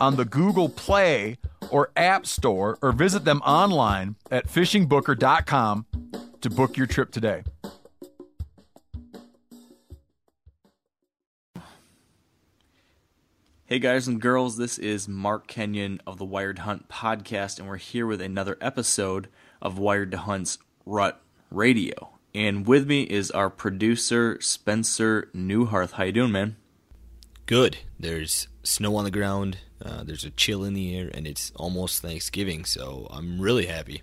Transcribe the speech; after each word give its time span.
on 0.00 0.16
the 0.16 0.24
Google 0.24 0.68
Play 0.68 1.38
or 1.70 1.90
App 1.96 2.26
Store 2.26 2.78
or 2.82 2.92
visit 2.92 3.24
them 3.24 3.40
online 3.42 4.16
at 4.30 4.46
fishingbooker.com 4.48 5.86
to 6.40 6.50
book 6.50 6.76
your 6.76 6.86
trip 6.86 7.10
today. 7.10 7.42
Hey 13.66 13.78
guys 13.78 14.08
and 14.08 14.18
girls, 14.18 14.56
this 14.56 14.78
is 14.78 15.08
Mark 15.08 15.46
Kenyon 15.46 16.00
of 16.06 16.16
the 16.16 16.24
Wired 16.24 16.60
Hunt 16.60 16.88
podcast, 16.88 17.58
and 17.58 17.68
we're 17.68 17.76
here 17.76 18.06
with 18.06 18.22
another 18.22 18.56
episode 18.62 19.28
of 19.60 19.78
Wired 19.78 20.10
to 20.12 20.16
Hunt's 20.16 20.56
Rut 20.86 21.20
Radio. 21.50 22.12
And 22.34 22.66
with 22.66 22.86
me 22.86 23.02
is 23.02 23.30
our 23.30 23.50
producer 23.50 24.38
Spencer 24.40 25.28
Neuharth. 25.34 25.92
How 25.92 26.04
you 26.04 26.12
doing, 26.12 26.32
man? 26.32 26.56
Good. 27.48 27.78
There's 27.98 28.46
snow 28.62 28.96
on 28.96 29.04
the 29.04 29.10
ground. 29.10 29.56
Uh, 29.82 30.04
there's 30.04 30.26
a 30.26 30.30
chill 30.30 30.64
in 30.64 30.74
the 30.74 30.94
air, 30.94 31.10
and 31.14 31.26
it's 31.26 31.50
almost 31.56 32.02
Thanksgiving, 32.02 32.66
so 32.66 33.06
I'm 33.10 33.40
really 33.40 33.64
happy. 33.64 34.02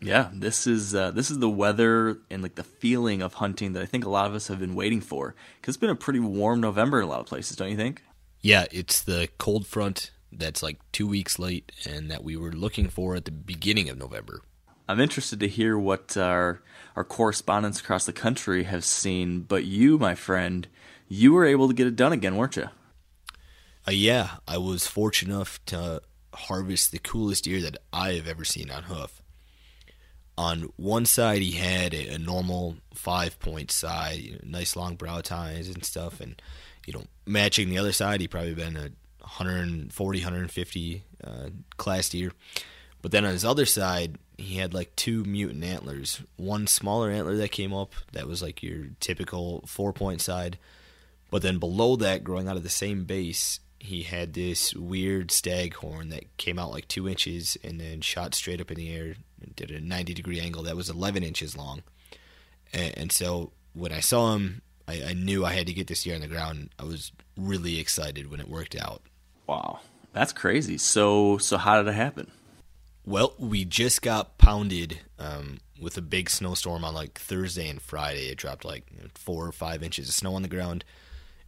Yeah, 0.00 0.30
this 0.32 0.66
is 0.66 0.94
uh, 0.94 1.10
this 1.10 1.30
is 1.30 1.40
the 1.40 1.50
weather 1.50 2.16
and 2.30 2.42
like 2.42 2.54
the 2.54 2.64
feeling 2.64 3.20
of 3.20 3.34
hunting 3.34 3.74
that 3.74 3.82
I 3.82 3.84
think 3.84 4.06
a 4.06 4.08
lot 4.08 4.24
of 4.24 4.34
us 4.34 4.48
have 4.48 4.58
been 4.58 4.74
waiting 4.74 5.02
for. 5.02 5.34
Because 5.60 5.74
it's 5.74 5.80
been 5.80 5.90
a 5.90 5.94
pretty 5.94 6.20
warm 6.20 6.62
November 6.62 7.00
in 7.00 7.04
a 7.04 7.10
lot 7.10 7.20
of 7.20 7.26
places, 7.26 7.54
don't 7.54 7.68
you 7.68 7.76
think? 7.76 8.02
Yeah, 8.40 8.64
it's 8.72 9.02
the 9.02 9.28
cold 9.36 9.66
front 9.66 10.12
that's 10.32 10.62
like 10.62 10.78
two 10.90 11.06
weeks 11.06 11.38
late 11.38 11.70
and 11.84 12.10
that 12.10 12.24
we 12.24 12.34
were 12.34 12.52
looking 12.52 12.88
for 12.88 13.14
at 13.14 13.26
the 13.26 13.30
beginning 13.30 13.90
of 13.90 13.98
November. 13.98 14.40
I'm 14.88 15.00
interested 15.00 15.38
to 15.40 15.48
hear 15.48 15.78
what 15.78 16.16
our 16.16 16.62
our 16.96 17.04
correspondents 17.04 17.80
across 17.80 18.06
the 18.06 18.14
country 18.14 18.62
have 18.62 18.86
seen. 18.86 19.40
But 19.42 19.64
you, 19.66 19.98
my 19.98 20.14
friend, 20.14 20.66
you 21.10 21.32
were 21.32 21.44
able 21.44 21.68
to 21.68 21.74
get 21.74 21.88
it 21.88 21.96
done 21.96 22.12
again, 22.12 22.36
weren't 22.36 22.56
you? 22.56 22.68
Uh, 23.86 23.90
yeah, 23.90 24.36
I 24.46 24.56
was 24.56 24.86
fortunate 24.86 25.34
enough 25.34 25.62
to 25.66 26.00
harvest 26.32 26.92
the 26.92 27.00
coolest 27.00 27.44
deer 27.44 27.60
that 27.60 27.76
I 27.92 28.12
have 28.12 28.28
ever 28.28 28.44
seen 28.44 28.70
on 28.70 28.84
hoof. 28.84 29.20
On 30.38 30.72
one 30.76 31.04
side, 31.04 31.42
he 31.42 31.52
had 31.52 31.92
a, 31.92 32.14
a 32.14 32.18
normal 32.18 32.76
five 32.94 33.38
point 33.40 33.72
side, 33.72 34.20
you 34.20 34.32
know, 34.32 34.38
nice 34.44 34.76
long 34.76 34.94
brow 34.94 35.20
tines 35.20 35.68
and 35.68 35.84
stuff, 35.84 36.20
and 36.20 36.40
you 36.86 36.92
know, 36.92 37.04
matching 37.26 37.68
the 37.68 37.78
other 37.78 37.92
side, 37.92 38.20
he 38.20 38.28
probably 38.28 38.54
been 38.54 38.76
a 38.76 38.90
140, 39.18 40.18
150 40.18 41.04
uh, 41.24 41.48
class 41.76 42.08
deer. 42.08 42.32
But 43.02 43.10
then 43.10 43.24
on 43.24 43.32
his 43.32 43.44
other 43.44 43.66
side, 43.66 44.18
he 44.38 44.56
had 44.56 44.72
like 44.72 44.94
two 44.94 45.24
mutant 45.24 45.64
antlers. 45.64 46.22
One 46.36 46.66
smaller 46.66 47.10
antler 47.10 47.36
that 47.36 47.50
came 47.50 47.74
up 47.74 47.94
that 48.12 48.28
was 48.28 48.42
like 48.42 48.62
your 48.62 48.86
typical 49.00 49.64
four 49.66 49.92
point 49.92 50.20
side. 50.20 50.58
But 51.30 51.42
then 51.42 51.58
below 51.58 51.96
that, 51.96 52.24
growing 52.24 52.48
out 52.48 52.56
of 52.56 52.62
the 52.62 52.68
same 52.68 53.04
base, 53.04 53.60
he 53.78 54.02
had 54.02 54.34
this 54.34 54.74
weird 54.74 55.30
stag 55.30 55.74
horn 55.74 56.10
that 56.10 56.36
came 56.36 56.58
out 56.58 56.70
like 56.70 56.86
two 56.88 57.08
inches 57.08 57.56
and 57.64 57.80
then 57.80 58.00
shot 58.00 58.34
straight 58.34 58.60
up 58.60 58.70
in 58.70 58.76
the 58.76 58.94
air 58.94 59.14
and 59.40 59.56
did 59.56 59.70
a 59.70 59.80
90 59.80 60.12
degree 60.12 60.40
angle 60.40 60.62
that 60.64 60.76
was 60.76 60.90
11 60.90 61.22
inches 61.22 61.56
long. 61.56 61.82
And, 62.72 62.98
and 62.98 63.12
so 63.12 63.52
when 63.72 63.92
I 63.92 64.00
saw 64.00 64.34
him, 64.34 64.62
I, 64.86 65.02
I 65.10 65.12
knew 65.14 65.44
I 65.44 65.52
had 65.52 65.66
to 65.68 65.72
get 65.72 65.86
this 65.86 66.02
deer 66.02 66.14
on 66.14 66.20
the 66.20 66.26
ground. 66.26 66.70
I 66.78 66.84
was 66.84 67.12
really 67.36 67.78
excited 67.78 68.30
when 68.30 68.40
it 68.40 68.48
worked 68.48 68.76
out. 68.76 69.02
Wow, 69.46 69.80
that's 70.12 70.32
crazy. 70.32 70.78
So, 70.78 71.38
so 71.38 71.56
how 71.56 71.80
did 71.80 71.88
it 71.88 71.94
happen? 71.94 72.30
Well, 73.06 73.34
we 73.38 73.64
just 73.64 74.02
got 74.02 74.36
pounded 74.36 75.00
um, 75.18 75.58
with 75.80 75.96
a 75.96 76.02
big 76.02 76.28
snowstorm 76.28 76.84
on 76.84 76.94
like 76.94 77.18
Thursday 77.18 77.68
and 77.68 77.80
Friday. 77.80 78.28
It 78.28 78.36
dropped 78.36 78.64
like 78.64 78.84
four 79.14 79.46
or 79.46 79.52
five 79.52 79.82
inches 79.82 80.08
of 80.08 80.14
snow 80.14 80.34
on 80.34 80.42
the 80.42 80.48
ground, 80.48 80.84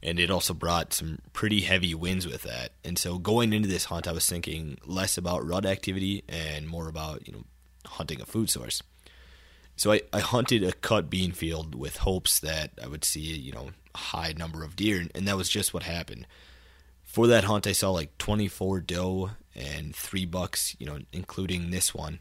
and 0.02 0.18
it 0.18 0.30
also 0.30 0.52
brought 0.52 0.92
some 0.92 1.18
pretty 1.32 1.60
heavy 1.60 1.94
winds 1.94 2.26
with 2.26 2.42
that. 2.42 2.72
And 2.84 2.98
so, 2.98 3.18
going 3.18 3.52
into 3.52 3.68
this 3.68 3.86
hunt, 3.86 4.08
I 4.08 4.12
was 4.12 4.28
thinking 4.28 4.78
less 4.84 5.16
about 5.16 5.46
rut 5.46 5.64
activity 5.64 6.24
and 6.28 6.66
more 6.66 6.88
about 6.88 7.26
you 7.26 7.32
know 7.32 7.44
hunting 7.86 8.20
a 8.20 8.26
food 8.26 8.50
source. 8.50 8.82
So 9.76 9.92
I, 9.92 10.02
I 10.12 10.20
hunted 10.20 10.62
a 10.62 10.72
cut 10.72 11.08
bean 11.08 11.32
field 11.32 11.74
with 11.74 11.98
hopes 11.98 12.38
that 12.40 12.72
I 12.82 12.88
would 12.88 13.04
see 13.04 13.20
you 13.20 13.52
know 13.52 13.70
a 13.94 13.98
high 13.98 14.34
number 14.36 14.64
of 14.64 14.76
deer, 14.76 15.06
and 15.14 15.28
that 15.28 15.36
was 15.36 15.48
just 15.48 15.72
what 15.72 15.84
happened. 15.84 16.26
For 17.02 17.26
that 17.26 17.44
hunt, 17.44 17.66
I 17.66 17.72
saw 17.72 17.90
like 17.90 18.16
24 18.18 18.80
doe 18.80 19.30
and 19.54 19.94
three 19.94 20.24
bucks, 20.24 20.74
you 20.78 20.86
know, 20.86 21.00
including 21.12 21.70
this 21.70 21.94
one. 21.94 22.20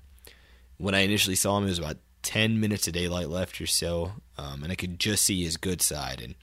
When 0.77 0.93
I 0.93 0.99
initially 0.99 1.35
saw 1.35 1.57
him, 1.57 1.63
it 1.63 1.69
was 1.69 1.79
about 1.79 1.97
10 2.23 2.59
minutes 2.59 2.87
of 2.87 2.93
daylight 2.93 3.29
left 3.29 3.61
or 3.61 3.67
so, 3.67 4.13
um, 4.37 4.63
and 4.63 4.71
I 4.71 4.75
could 4.75 4.99
just 4.99 5.23
see 5.23 5.43
his 5.43 5.55
good 5.55 5.81
side. 5.81 6.21
And 6.21 6.35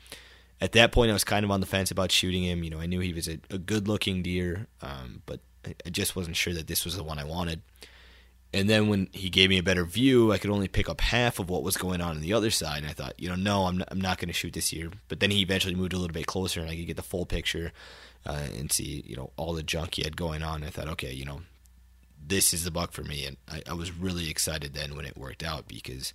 at 0.60 0.72
that 0.72 0.92
point, 0.92 1.10
I 1.10 1.14
was 1.14 1.24
kind 1.24 1.44
of 1.44 1.50
on 1.50 1.60
the 1.60 1.66
fence 1.66 1.90
about 1.90 2.10
shooting 2.12 2.42
him. 2.42 2.64
You 2.64 2.70
know, 2.70 2.80
I 2.80 2.86
knew 2.86 3.00
he 3.00 3.12
was 3.12 3.28
a, 3.28 3.38
a 3.50 3.58
good 3.58 3.86
looking 3.86 4.22
deer, 4.22 4.66
um, 4.82 5.22
but 5.26 5.40
I, 5.64 5.74
I 5.86 5.90
just 5.90 6.16
wasn't 6.16 6.36
sure 6.36 6.54
that 6.54 6.66
this 6.66 6.84
was 6.84 6.96
the 6.96 7.04
one 7.04 7.18
I 7.18 7.24
wanted. 7.24 7.62
And 8.52 8.68
then 8.68 8.88
when 8.88 9.08
he 9.12 9.28
gave 9.28 9.50
me 9.50 9.58
a 9.58 9.62
better 9.62 9.84
view, 9.84 10.32
I 10.32 10.38
could 10.38 10.50
only 10.50 10.68
pick 10.68 10.88
up 10.88 11.02
half 11.02 11.38
of 11.38 11.50
what 11.50 11.62
was 11.62 11.76
going 11.76 12.00
on 12.00 12.16
on 12.16 12.22
the 12.22 12.32
other 12.32 12.50
side. 12.50 12.78
And 12.78 12.86
I 12.86 12.94
thought, 12.94 13.12
you 13.20 13.28
know, 13.28 13.34
no, 13.34 13.66
I'm 13.66 13.78
not, 13.78 13.88
I'm 13.90 14.00
not 14.00 14.16
going 14.16 14.28
to 14.28 14.34
shoot 14.34 14.54
this 14.54 14.72
year. 14.72 14.90
But 15.08 15.20
then 15.20 15.30
he 15.30 15.42
eventually 15.42 15.74
moved 15.74 15.92
a 15.92 15.98
little 15.98 16.14
bit 16.14 16.26
closer, 16.26 16.60
and 16.60 16.70
I 16.70 16.76
could 16.76 16.86
get 16.86 16.96
the 16.96 17.02
full 17.02 17.26
picture 17.26 17.72
uh, 18.24 18.46
and 18.56 18.72
see, 18.72 19.04
you 19.06 19.16
know, 19.16 19.30
all 19.36 19.52
the 19.52 19.62
junk 19.62 19.96
he 19.96 20.02
had 20.02 20.16
going 20.16 20.42
on. 20.42 20.64
I 20.64 20.70
thought, 20.70 20.88
okay, 20.88 21.12
you 21.12 21.26
know, 21.26 21.42
this 22.28 22.54
is 22.54 22.64
the 22.64 22.70
buck 22.70 22.92
for 22.92 23.02
me. 23.02 23.24
And 23.24 23.36
I, 23.50 23.62
I 23.70 23.72
was 23.74 23.92
really 23.92 24.30
excited 24.30 24.74
then 24.74 24.96
when 24.96 25.04
it 25.04 25.16
worked 25.16 25.42
out 25.42 25.66
because 25.66 26.12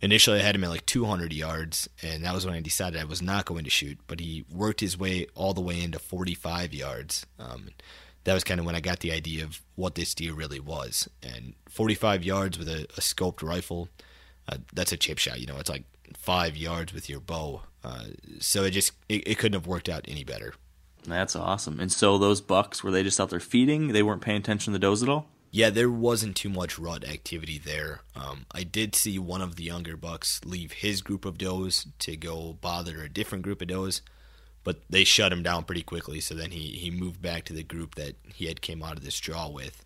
initially 0.00 0.38
I 0.40 0.42
had 0.42 0.54
him 0.54 0.64
at 0.64 0.70
like 0.70 0.86
200 0.86 1.32
yards, 1.32 1.88
and 2.02 2.24
that 2.24 2.34
was 2.34 2.46
when 2.46 2.54
I 2.54 2.60
decided 2.60 3.00
I 3.00 3.04
was 3.04 3.22
not 3.22 3.46
going 3.46 3.64
to 3.64 3.70
shoot. 3.70 3.98
But 4.06 4.20
he 4.20 4.44
worked 4.50 4.80
his 4.80 4.98
way 4.98 5.26
all 5.34 5.54
the 5.54 5.60
way 5.60 5.82
into 5.82 5.98
45 5.98 6.74
yards. 6.74 7.26
Um, 7.38 7.70
that 8.24 8.34
was 8.34 8.44
kind 8.44 8.60
of 8.60 8.66
when 8.66 8.74
I 8.74 8.80
got 8.80 9.00
the 9.00 9.12
idea 9.12 9.44
of 9.44 9.60
what 9.76 9.94
this 9.94 10.14
deer 10.14 10.34
really 10.34 10.60
was. 10.60 11.08
And 11.22 11.54
45 11.68 12.24
yards 12.24 12.58
with 12.58 12.68
a, 12.68 12.82
a 12.96 13.00
scoped 13.00 13.42
rifle, 13.42 13.88
uh, 14.48 14.58
that's 14.72 14.92
a 14.92 14.96
chip 14.96 15.18
shot. 15.18 15.40
You 15.40 15.46
know, 15.46 15.58
it's 15.58 15.70
like 15.70 15.84
five 16.14 16.56
yards 16.56 16.92
with 16.92 17.08
your 17.08 17.20
bow. 17.20 17.62
Uh, 17.84 18.04
so 18.40 18.64
it 18.64 18.70
just 18.70 18.92
it, 19.08 19.26
it 19.28 19.38
couldn't 19.38 19.58
have 19.58 19.68
worked 19.68 19.88
out 19.88 20.04
any 20.08 20.24
better. 20.24 20.54
That's 21.06 21.36
awesome. 21.36 21.78
And 21.78 21.92
so 21.92 22.18
those 22.18 22.40
bucks 22.40 22.82
were 22.82 22.90
they 22.90 23.04
just 23.04 23.20
out 23.20 23.30
there 23.30 23.38
feeding? 23.38 23.92
They 23.92 24.02
weren't 24.02 24.22
paying 24.22 24.38
attention 24.38 24.72
to 24.72 24.78
the 24.78 24.82
does 24.82 25.04
at 25.04 25.08
all. 25.08 25.28
Yeah, 25.56 25.70
there 25.70 25.90
wasn't 25.90 26.36
too 26.36 26.50
much 26.50 26.78
rut 26.78 27.02
activity 27.04 27.58
there. 27.58 28.00
Um, 28.14 28.46
I 28.52 28.62
did 28.62 28.94
see 28.94 29.18
one 29.18 29.40
of 29.40 29.56
the 29.56 29.64
younger 29.64 29.96
bucks 29.96 30.40
leave 30.44 30.72
his 30.72 31.00
group 31.00 31.24
of 31.24 31.38
does 31.38 31.86
to 32.00 32.16
go 32.16 32.58
bother 32.60 33.02
a 33.02 33.08
different 33.08 33.44
group 33.44 33.62
of 33.62 33.68
does 33.68 34.02
but 34.66 34.80
they 34.90 35.04
shut 35.04 35.32
him 35.32 35.44
down 35.44 35.62
pretty 35.62 35.84
quickly. 35.84 36.18
So 36.18 36.34
then 36.34 36.50
he, 36.50 36.58
he 36.58 36.90
moved 36.90 37.22
back 37.22 37.44
to 37.44 37.52
the 37.52 37.62
group 37.62 37.94
that 37.94 38.16
he 38.34 38.46
had 38.46 38.60
came 38.60 38.82
out 38.82 38.96
of 38.96 39.04
this 39.04 39.20
draw 39.20 39.48
with. 39.48 39.84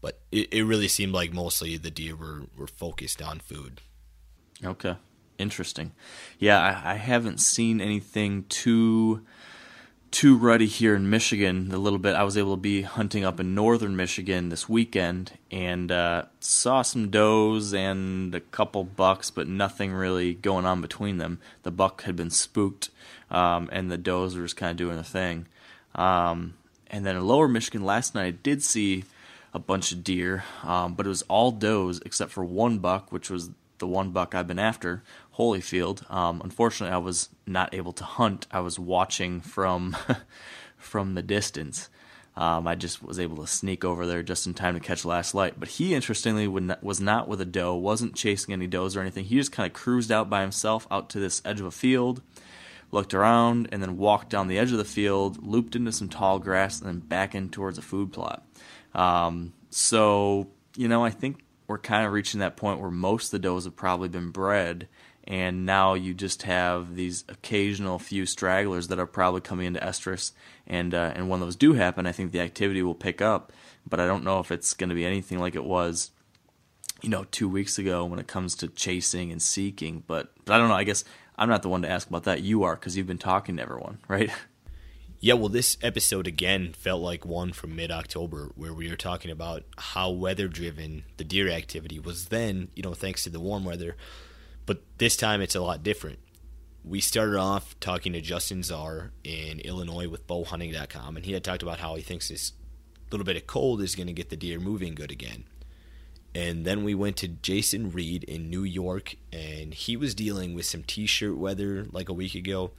But 0.00 0.18
it, 0.32 0.52
it 0.52 0.64
really 0.64 0.88
seemed 0.88 1.12
like 1.12 1.32
mostly 1.32 1.76
the 1.76 1.92
deer 1.92 2.16
were, 2.16 2.46
were 2.56 2.66
focused 2.66 3.22
on 3.22 3.38
food. 3.38 3.80
Okay, 4.64 4.96
interesting. 5.38 5.92
Yeah, 6.40 6.58
I, 6.58 6.94
I 6.94 6.94
haven't 6.94 7.38
seen 7.38 7.80
anything 7.80 8.46
too 8.48 9.24
too 10.10 10.36
ruddy 10.36 10.66
here 10.66 10.94
in 10.94 11.10
Michigan. 11.10 11.70
A 11.72 11.78
little 11.78 11.98
bit. 11.98 12.14
I 12.14 12.22
was 12.22 12.36
able 12.36 12.56
to 12.56 12.60
be 12.60 12.82
hunting 12.82 13.24
up 13.24 13.38
in 13.38 13.54
northern 13.54 13.96
Michigan 13.96 14.48
this 14.48 14.68
weekend 14.68 15.32
and 15.50 15.92
uh, 15.92 16.24
saw 16.40 16.82
some 16.82 17.10
does 17.10 17.74
and 17.74 18.34
a 18.34 18.40
couple 18.40 18.84
bucks, 18.84 19.30
but 19.30 19.48
nothing 19.48 19.92
really 19.92 20.34
going 20.34 20.64
on 20.64 20.80
between 20.80 21.18
them. 21.18 21.38
The 21.62 21.70
buck 21.70 22.02
had 22.02 22.16
been 22.16 22.30
spooked, 22.30 22.90
um, 23.30 23.68
and 23.72 23.90
the 23.90 23.98
does 23.98 24.36
were 24.36 24.44
just 24.44 24.56
kind 24.56 24.70
of 24.70 24.76
doing 24.76 24.96
the 24.96 25.04
thing. 25.04 25.46
Um, 25.94 26.54
and 26.90 27.04
then 27.04 27.16
in 27.16 27.26
Lower 27.26 27.48
Michigan 27.48 27.84
last 27.84 28.14
night, 28.14 28.26
I 28.26 28.30
did 28.30 28.62
see 28.62 29.04
a 29.52 29.58
bunch 29.58 29.92
of 29.92 30.04
deer, 30.04 30.44
um, 30.62 30.94
but 30.94 31.06
it 31.06 31.10
was 31.10 31.22
all 31.22 31.50
does 31.50 32.00
except 32.04 32.30
for 32.30 32.44
one 32.44 32.78
buck, 32.78 33.12
which 33.12 33.30
was 33.30 33.50
the 33.78 33.86
one 33.86 34.10
buck 34.10 34.34
I've 34.34 34.46
been 34.46 34.58
after, 34.58 35.02
Holyfield. 35.38 36.10
Um, 36.10 36.40
unfortunately, 36.42 36.92
I 36.92 36.98
was 36.98 37.28
not 37.46 37.72
able 37.72 37.92
to 37.92 38.04
hunt. 38.04 38.46
I 38.50 38.60
was 38.60 38.78
watching 38.78 39.40
from 39.40 39.96
from 40.76 41.14
the 41.14 41.22
distance. 41.22 41.88
Um, 42.36 42.68
I 42.68 42.76
just 42.76 43.02
was 43.02 43.18
able 43.18 43.38
to 43.38 43.48
sneak 43.48 43.84
over 43.84 44.06
there 44.06 44.22
just 44.22 44.46
in 44.46 44.54
time 44.54 44.74
to 44.74 44.80
catch 44.80 45.04
last 45.04 45.34
light. 45.34 45.58
But 45.58 45.70
he, 45.70 45.94
interestingly, 45.94 46.46
was 46.46 47.00
not 47.00 47.26
with 47.26 47.40
a 47.40 47.44
doe, 47.44 47.74
wasn't 47.74 48.14
chasing 48.14 48.54
any 48.54 48.68
does 48.68 48.96
or 48.96 49.00
anything. 49.00 49.24
He 49.24 49.36
just 49.36 49.50
kind 49.50 49.66
of 49.66 49.72
cruised 49.72 50.12
out 50.12 50.30
by 50.30 50.42
himself 50.42 50.86
out 50.88 51.10
to 51.10 51.20
this 51.20 51.42
edge 51.44 51.58
of 51.58 51.66
a 51.66 51.72
field, 51.72 52.22
looked 52.92 53.12
around, 53.12 53.68
and 53.72 53.82
then 53.82 53.96
walked 53.96 54.30
down 54.30 54.46
the 54.46 54.58
edge 54.58 54.70
of 54.70 54.78
the 54.78 54.84
field, 54.84 55.44
looped 55.44 55.74
into 55.74 55.90
some 55.90 56.08
tall 56.08 56.38
grass, 56.38 56.80
and 56.80 56.88
then 56.88 57.00
back 57.00 57.34
in 57.34 57.48
towards 57.48 57.76
a 57.76 57.82
food 57.82 58.12
plot. 58.12 58.46
Um, 58.94 59.52
so, 59.70 60.48
you 60.76 60.86
know, 60.86 61.04
I 61.04 61.10
think 61.10 61.42
we're 61.66 61.78
kind 61.78 62.06
of 62.06 62.12
reaching 62.12 62.38
that 62.38 62.56
point 62.56 62.80
where 62.80 62.90
most 62.90 63.26
of 63.26 63.30
the 63.32 63.38
does 63.40 63.64
have 63.64 63.74
probably 63.74 64.08
been 64.08 64.30
bred 64.30 64.86
and 65.28 65.66
now 65.66 65.92
you 65.92 66.14
just 66.14 66.44
have 66.44 66.96
these 66.96 67.22
occasional 67.28 67.98
few 67.98 68.24
stragglers 68.24 68.88
that 68.88 68.98
are 68.98 69.06
probably 69.06 69.42
coming 69.42 69.66
into 69.66 69.78
estrus, 69.78 70.32
and 70.66 70.94
uh, 70.94 71.12
and 71.14 71.28
when 71.28 71.40
those 71.40 71.54
do 71.54 71.74
happen, 71.74 72.06
I 72.06 72.12
think 72.12 72.32
the 72.32 72.40
activity 72.40 72.82
will 72.82 72.94
pick 72.94 73.20
up. 73.20 73.52
But 73.86 74.00
I 74.00 74.06
don't 74.06 74.24
know 74.24 74.40
if 74.40 74.50
it's 74.50 74.72
going 74.72 74.88
to 74.88 74.94
be 74.94 75.04
anything 75.04 75.38
like 75.38 75.54
it 75.54 75.64
was, 75.64 76.12
you 77.02 77.10
know, 77.10 77.24
two 77.30 77.48
weeks 77.48 77.78
ago 77.78 78.06
when 78.06 78.18
it 78.18 78.26
comes 78.26 78.54
to 78.56 78.68
chasing 78.68 79.30
and 79.30 79.40
seeking. 79.40 80.02
But 80.06 80.32
but 80.46 80.54
I 80.54 80.58
don't 80.58 80.68
know. 80.68 80.74
I 80.74 80.84
guess 80.84 81.04
I'm 81.36 81.50
not 81.50 81.60
the 81.60 81.68
one 81.68 81.82
to 81.82 81.90
ask 81.90 82.08
about 82.08 82.24
that. 82.24 82.40
You 82.40 82.62
are 82.62 82.74
because 82.74 82.96
you've 82.96 83.06
been 83.06 83.18
talking 83.18 83.58
to 83.58 83.62
everyone, 83.62 83.98
right? 84.08 84.30
Yeah, 85.20 85.34
well, 85.34 85.48
this 85.48 85.76
episode 85.82 86.28
again 86.28 86.72
felt 86.74 87.02
like 87.02 87.26
one 87.26 87.52
from 87.52 87.74
mid 87.74 87.90
October 87.90 88.52
where 88.54 88.72
we 88.72 88.88
were 88.88 88.94
talking 88.94 89.32
about 89.32 89.64
how 89.76 90.10
weather 90.10 90.46
driven 90.46 91.02
the 91.16 91.24
deer 91.24 91.48
activity 91.48 91.98
was 91.98 92.26
then, 92.26 92.68
you 92.76 92.84
know, 92.84 92.94
thanks 92.94 93.24
to 93.24 93.30
the 93.30 93.40
warm 93.40 93.64
weather 93.64 93.96
but 94.68 94.82
this 94.98 95.16
time 95.16 95.40
it's 95.40 95.54
a 95.54 95.62
lot 95.62 95.82
different. 95.82 96.18
We 96.84 97.00
started 97.00 97.38
off 97.38 97.74
talking 97.80 98.12
to 98.12 98.20
Justin 98.20 98.60
Zarr 98.60 99.12
in 99.24 99.60
Illinois 99.60 100.08
with 100.08 100.26
bowhunting.com, 100.26 101.16
and 101.16 101.24
he 101.24 101.32
had 101.32 101.42
talked 101.42 101.62
about 101.62 101.80
how 101.80 101.94
he 101.94 102.02
thinks 102.02 102.28
this 102.28 102.52
little 103.10 103.24
bit 103.24 103.38
of 103.38 103.46
cold 103.46 103.80
is 103.80 103.94
going 103.94 104.08
to 104.08 104.12
get 104.12 104.28
the 104.28 104.36
deer 104.36 104.60
moving 104.60 104.94
good 104.94 105.10
again. 105.10 105.44
And 106.34 106.66
then 106.66 106.84
we 106.84 106.94
went 106.94 107.16
to 107.16 107.28
Jason 107.28 107.90
Reed 107.90 108.24
in 108.24 108.50
New 108.50 108.62
York, 108.62 109.16
and 109.32 109.72
he 109.72 109.96
was 109.96 110.14
dealing 110.14 110.54
with 110.54 110.66
some 110.66 110.82
t 110.82 111.06
shirt 111.06 111.38
weather 111.38 111.86
like 111.90 112.10
a 112.10 112.12
week 112.12 112.34
ago. 112.34 112.72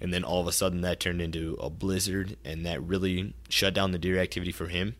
And 0.00 0.12
then 0.12 0.24
all 0.24 0.40
of 0.40 0.48
a 0.48 0.52
sudden 0.52 0.80
that 0.80 0.98
turned 0.98 1.22
into 1.22 1.56
a 1.60 1.70
blizzard, 1.70 2.38
and 2.44 2.66
that 2.66 2.82
really 2.82 3.34
shut 3.48 3.72
down 3.72 3.92
the 3.92 3.98
deer 4.00 4.18
activity 4.18 4.50
for 4.50 4.66
him. 4.66 4.96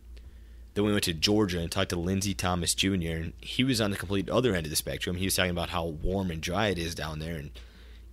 Then 0.75 0.85
we 0.85 0.93
went 0.93 1.05
to 1.05 1.15
Georgia 1.15 1.59
and 1.59 1.71
talked 1.71 1.91
to 1.91 1.97
Lindsay 1.97 2.35
Thomas 2.35 2.75
Jr. 2.75 2.89
and 2.93 3.33
he 3.41 3.65
was 3.65 3.81
on 3.81 3.91
the 3.91 3.97
complete 3.97 4.31
other 4.31 4.55
end 4.55 4.67
of 4.67 4.71
the 4.71 4.77
spectrum. 4.77 5.17
He 5.17 5.25
was 5.25 5.35
talking 5.35 5.51
about 5.51 5.71
how 5.71 5.85
warm 5.85 6.31
and 6.31 6.41
dry 6.41 6.69
it 6.69 6.79
is 6.79 6.95
down 6.95 7.19
there, 7.19 7.37
and 7.37 7.51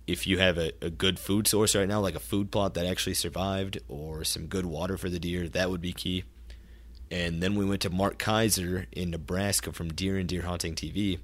if 0.08 0.26
you 0.26 0.38
have 0.38 0.56
a, 0.56 0.72
a 0.80 0.90
good 0.90 1.18
food 1.18 1.46
source 1.46 1.76
right 1.76 1.86
now, 1.86 2.00
like 2.00 2.14
a 2.14 2.20
food 2.20 2.50
plot 2.50 2.74
that 2.74 2.86
actually 2.86 3.14
survived, 3.14 3.78
or 3.88 4.24
some 4.24 4.46
good 4.46 4.64
water 4.64 4.96
for 4.96 5.10
the 5.10 5.20
deer, 5.20 5.48
that 5.48 5.70
would 5.70 5.82
be 5.82 5.92
key. 5.92 6.24
And 7.10 7.42
then 7.42 7.54
we 7.54 7.64
went 7.64 7.82
to 7.82 7.90
Mark 7.90 8.18
Kayser 8.18 8.86
in 8.90 9.10
Nebraska 9.10 9.72
from 9.72 9.92
Deer 9.92 10.16
and 10.16 10.28
Deer 10.28 10.42
Hunting 10.42 10.74
TV, 10.74 11.18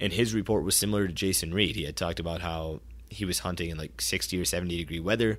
and 0.00 0.12
his 0.12 0.34
report 0.34 0.64
was 0.64 0.76
similar 0.76 1.06
to 1.06 1.12
Jason 1.12 1.54
Reed. 1.54 1.76
He 1.76 1.84
had 1.84 1.96
talked 1.96 2.20
about 2.20 2.42
how 2.42 2.80
he 3.08 3.24
was 3.24 3.40
hunting 3.40 3.70
in 3.70 3.78
like 3.78 4.00
60 4.00 4.40
or 4.40 4.44
70 4.44 4.76
degree 4.76 5.00
weather 5.00 5.38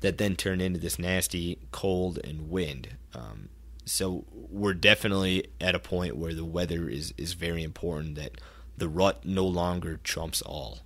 that 0.00 0.18
then 0.18 0.36
turned 0.36 0.60
into 0.60 0.80
this 0.80 0.98
nasty 0.98 1.58
cold 1.70 2.18
and 2.22 2.50
wind. 2.50 2.96
Um, 3.14 3.48
so 3.86 4.24
we're 4.30 4.74
definitely 4.74 5.46
at 5.60 5.74
a 5.74 5.78
point 5.78 6.16
where 6.16 6.34
the 6.34 6.44
weather 6.44 6.88
is, 6.88 7.14
is 7.16 7.32
very 7.32 7.62
important 7.62 8.16
that 8.16 8.40
the 8.76 8.88
rut 8.88 9.24
no 9.24 9.46
longer 9.46 9.98
trumps 10.02 10.42
all. 10.42 10.80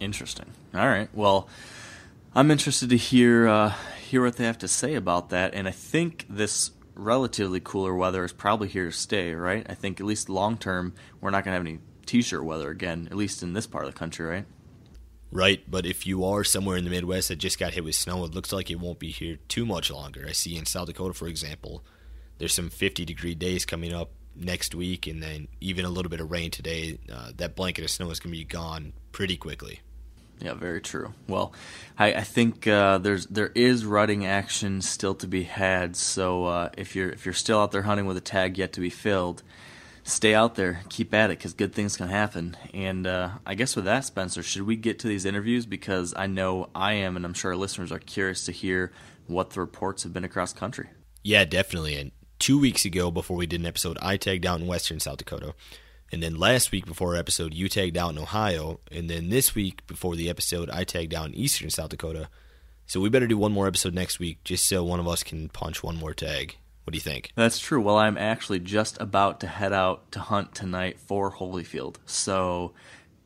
Interesting. 0.00 0.52
All 0.74 0.86
right. 0.86 1.08
Well, 1.14 1.48
I'm 2.34 2.50
interested 2.50 2.90
to 2.90 2.96
hear 2.96 3.48
uh, 3.48 3.72
hear 4.08 4.22
what 4.22 4.36
they 4.36 4.44
have 4.44 4.58
to 4.58 4.68
say 4.68 4.94
about 4.94 5.30
that, 5.30 5.54
and 5.54 5.66
I 5.66 5.70
think 5.70 6.26
this 6.28 6.72
relatively 6.94 7.60
cooler 7.60 7.94
weather 7.94 8.24
is 8.24 8.32
probably 8.32 8.68
here 8.68 8.86
to 8.86 8.92
stay. 8.92 9.32
Right? 9.34 9.64
I 9.68 9.74
think 9.74 10.00
at 10.00 10.06
least 10.06 10.28
long 10.28 10.58
term, 10.58 10.94
we're 11.20 11.30
not 11.30 11.44
going 11.44 11.52
to 11.52 11.58
have 11.58 11.66
any 11.66 11.78
t-shirt 12.06 12.44
weather 12.44 12.70
again, 12.70 13.08
at 13.10 13.16
least 13.16 13.42
in 13.42 13.54
this 13.54 13.66
part 13.66 13.86
of 13.86 13.92
the 13.92 13.98
country. 13.98 14.26
Right? 14.26 14.44
Right, 15.30 15.70
but 15.70 15.84
if 15.84 16.06
you 16.06 16.24
are 16.24 16.42
somewhere 16.42 16.78
in 16.78 16.84
the 16.84 16.90
Midwest 16.90 17.28
that 17.28 17.36
just 17.36 17.58
got 17.58 17.74
hit 17.74 17.84
with 17.84 17.94
snow, 17.94 18.24
it 18.24 18.34
looks 18.34 18.50
like 18.50 18.70
it 18.70 18.80
won't 18.80 18.98
be 18.98 19.10
here 19.10 19.38
too 19.48 19.66
much 19.66 19.90
longer. 19.90 20.24
I 20.26 20.32
see 20.32 20.56
in 20.56 20.64
South 20.64 20.86
Dakota, 20.86 21.12
for 21.12 21.28
example, 21.28 21.84
there's 22.38 22.54
some 22.54 22.70
50 22.70 23.04
degree 23.04 23.34
days 23.34 23.64
coming 23.64 23.92
up 23.92 24.10
next 24.34 24.74
week, 24.74 25.06
and 25.06 25.22
then 25.22 25.48
even 25.60 25.84
a 25.84 25.90
little 25.90 26.10
bit 26.10 26.20
of 26.20 26.30
rain 26.30 26.50
today. 26.50 26.98
Uh, 27.12 27.32
that 27.36 27.56
blanket 27.56 27.84
of 27.84 27.90
snow 27.90 28.10
is 28.10 28.20
going 28.20 28.32
to 28.32 28.38
be 28.38 28.44
gone 28.44 28.92
pretty 29.12 29.36
quickly. 29.36 29.80
Yeah, 30.40 30.54
very 30.54 30.80
true. 30.80 31.14
Well, 31.26 31.52
I, 31.98 32.14
I 32.14 32.20
think 32.22 32.66
uh, 32.66 32.98
there's 32.98 33.26
there 33.26 33.50
is 33.54 33.84
rutting 33.84 34.24
action 34.24 34.82
still 34.82 35.14
to 35.16 35.26
be 35.26 35.42
had. 35.42 35.96
So 35.96 36.44
uh, 36.44 36.68
if 36.78 36.94
you're 36.94 37.10
if 37.10 37.26
you're 37.26 37.32
still 37.32 37.58
out 37.58 37.72
there 37.72 37.82
hunting 37.82 38.06
with 38.06 38.16
a 38.16 38.22
tag 38.22 38.56
yet 38.56 38.72
to 38.74 38.80
be 38.80 38.90
filled, 38.90 39.42
stay 40.04 40.34
out 40.34 40.54
there, 40.54 40.82
keep 40.88 41.12
at 41.12 41.30
it, 41.30 41.38
because 41.38 41.54
good 41.54 41.74
things 41.74 41.96
can 41.96 42.08
happen. 42.08 42.56
And 42.72 43.06
uh, 43.06 43.30
I 43.44 43.54
guess 43.54 43.74
with 43.74 43.86
that, 43.86 44.04
Spencer, 44.04 44.44
should 44.44 44.62
we 44.62 44.76
get 44.76 45.00
to 45.00 45.08
these 45.08 45.24
interviews? 45.24 45.66
Because 45.66 46.14
I 46.16 46.26
know 46.26 46.70
I 46.74 46.94
am, 46.94 47.16
and 47.16 47.24
I'm 47.24 47.34
sure 47.34 47.50
our 47.50 47.56
listeners 47.56 47.90
are 47.90 47.98
curious 47.98 48.44
to 48.44 48.52
hear 48.52 48.92
what 49.26 49.50
the 49.50 49.60
reports 49.60 50.04
have 50.04 50.12
been 50.12 50.24
across 50.24 50.52
country. 50.52 50.88
Yeah, 51.24 51.44
definitely. 51.44 51.96
And 51.96 52.12
two 52.38 52.58
weeks 52.58 52.84
ago 52.84 53.10
before 53.10 53.36
we 53.36 53.46
did 53.46 53.60
an 53.60 53.66
episode, 53.66 53.98
I 54.00 54.16
tagged 54.16 54.46
out 54.46 54.60
in 54.60 54.66
Western 54.66 55.00
South 55.00 55.18
Dakota. 55.18 55.54
And 56.10 56.22
then 56.22 56.36
last 56.36 56.72
week 56.72 56.86
before 56.86 57.14
our 57.14 57.20
episode, 57.20 57.52
you 57.52 57.68
tagged 57.68 57.96
out 57.96 58.12
in 58.12 58.18
Ohio. 58.18 58.80
And 58.90 59.10
then 59.10 59.28
this 59.28 59.54
week 59.54 59.86
before 59.86 60.16
the 60.16 60.30
episode, 60.30 60.70
I 60.70 60.84
tagged 60.84 61.14
out 61.14 61.26
in 61.26 61.34
Eastern 61.34 61.70
South 61.70 61.90
Dakota. 61.90 62.28
So 62.86 63.00
we 63.00 63.10
better 63.10 63.26
do 63.26 63.36
one 63.36 63.52
more 63.52 63.66
episode 63.66 63.92
next 63.92 64.18
week 64.18 64.42
just 64.44 64.66
so 64.66 64.82
one 64.82 65.00
of 65.00 65.06
us 65.06 65.22
can 65.22 65.50
punch 65.50 65.82
one 65.82 65.96
more 65.96 66.14
tag. 66.14 66.56
What 66.84 66.92
do 66.92 66.96
you 66.96 67.02
think? 67.02 67.32
That's 67.34 67.58
true. 67.58 67.82
Well, 67.82 67.98
I'm 67.98 68.16
actually 68.16 68.60
just 68.60 68.98
about 68.98 69.40
to 69.40 69.46
head 69.46 69.74
out 69.74 70.10
to 70.12 70.20
hunt 70.20 70.54
tonight 70.54 70.98
for 70.98 71.30
Holyfield. 71.32 71.96
So 72.06 72.72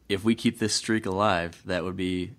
if 0.09 0.25
we 0.25 0.35
keep 0.35 0.59
this 0.59 0.75
streak 0.75 1.07
alive, 1.07 1.63
that 1.67 1.85
would 1.85 1.97
be 1.97 2.33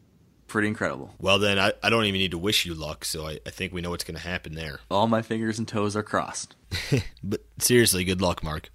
pretty 0.48 0.68
incredible. 0.68 1.14
Well, 1.20 1.40
then 1.40 1.58
I, 1.58 1.72
I 1.82 1.90
don't 1.90 2.04
even 2.04 2.20
need 2.20 2.32
to 2.32 2.38
wish 2.38 2.66
you 2.66 2.74
luck, 2.74 3.06
so 3.06 3.26
I, 3.26 3.40
I 3.46 3.52
think 3.52 3.72
we 3.72 3.80
know 3.80 3.90
what's 3.90 4.04
going 4.04 4.18
to 4.18 4.28
happen 4.28 4.54
there. 4.54 4.82
All 4.92 5.08
my 5.08 5.22
fingers 5.22 5.58
and 5.58 5.68
toes 5.68 5.96
are 5.96 6.04
crossed. 6.04 6.56
but 7.24 7.42
seriously, 7.60 8.04
good 8.04 8.22
luck, 8.22 8.44
Mark. 8.44 8.70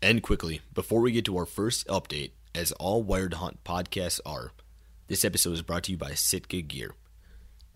And 0.00 0.22
quickly, 0.22 0.60
before 0.74 1.00
we 1.00 1.12
get 1.12 1.24
to 1.26 1.36
our 1.36 1.46
first 1.46 1.86
update, 1.86 2.32
as 2.54 2.72
all 2.72 3.02
Wired 3.02 3.34
Hunt 3.34 3.62
podcasts 3.64 4.20
are, 4.26 4.52
this 5.06 5.24
episode 5.24 5.52
is 5.52 5.62
brought 5.62 5.84
to 5.84 5.92
you 5.92 5.98
by 5.98 6.14
Sitka 6.14 6.62
Gear. 6.62 6.94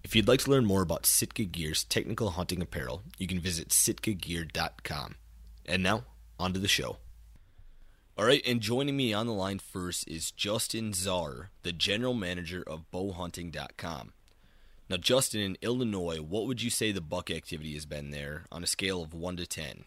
If 0.05 0.15
you'd 0.15 0.29
like 0.29 0.41
to 0.41 0.51
learn 0.51 0.65
more 0.65 0.83
about 0.83 1.07
Sitka 1.07 1.45
Gear's 1.45 1.85
technical 1.85 2.31
hunting 2.31 2.63
apparel, 2.63 3.03
you 3.19 3.27
can 3.27 3.41
visit 3.41 3.71
sitkagear.com. 3.71 5.17
And 5.67 5.83
now, 5.83 6.05
on 6.39 6.53
to 6.53 6.59
the 6.59 6.69
show. 6.69 6.99
All 8.19 8.25
right, 8.25 8.43
and 8.47 8.61
joining 8.61 8.97
me 8.97 9.13
on 9.13 9.27
the 9.27 9.33
line 9.33 9.59
first 9.59 10.09
is 10.09 10.31
Justin 10.31 10.93
Zarr, 10.93 11.49
the 11.63 11.73
general 11.73 12.15
manager 12.15 12.63
of 12.67 12.91
bowhunting.com. 12.91 14.13
Now, 14.89 14.97
Justin, 14.97 15.41
in 15.41 15.57
Illinois, 15.63 16.19
what 16.19 16.47
would 16.47 16.63
you 16.63 16.71
say 16.71 16.93
the 16.93 17.01
buck 17.01 17.31
activity 17.31 17.75
has 17.75 17.87
been 17.87 18.13
there 18.13 18.45
on 18.53 18.63
a 18.63 18.67
scale 18.67 19.03
of 19.03 19.13
1 19.13 19.37
to 19.37 19.47
10? 19.47 19.85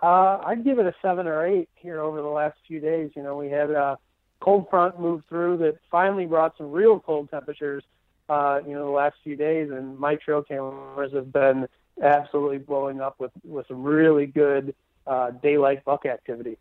Uh, 0.00 0.38
I'd 0.44 0.64
give 0.64 0.78
it 0.78 0.86
a 0.86 0.94
7 1.02 1.26
or 1.26 1.44
8 1.44 1.68
here 1.74 2.00
over 2.00 2.22
the 2.22 2.28
last 2.28 2.56
few 2.66 2.80
days. 2.80 3.10
You 3.16 3.22
know, 3.22 3.36
we 3.36 3.48
had 3.48 3.70
a 3.70 3.98
cold 4.40 4.68
front 4.70 5.00
move 5.00 5.22
through 5.28 5.58
that 5.58 5.78
finally 5.90 6.26
brought 6.26 6.56
some 6.56 6.70
real 6.70 7.00
cold 7.00 7.30
temperatures, 7.30 7.82
uh, 8.28 8.60
you 8.66 8.74
know, 8.74 8.84
the 8.84 8.90
last 8.90 9.16
few 9.24 9.36
days, 9.36 9.70
and 9.70 9.98
my 9.98 10.16
trail 10.16 10.42
cameras 10.42 11.12
have 11.12 11.32
been 11.32 11.66
absolutely 12.02 12.58
blowing 12.58 13.00
up 13.00 13.18
with, 13.18 13.32
with 13.44 13.66
some 13.66 13.82
really 13.82 14.26
good 14.26 14.74
uh, 15.06 15.30
daylight 15.30 15.84
buck 15.84 16.06
activity. 16.06 16.58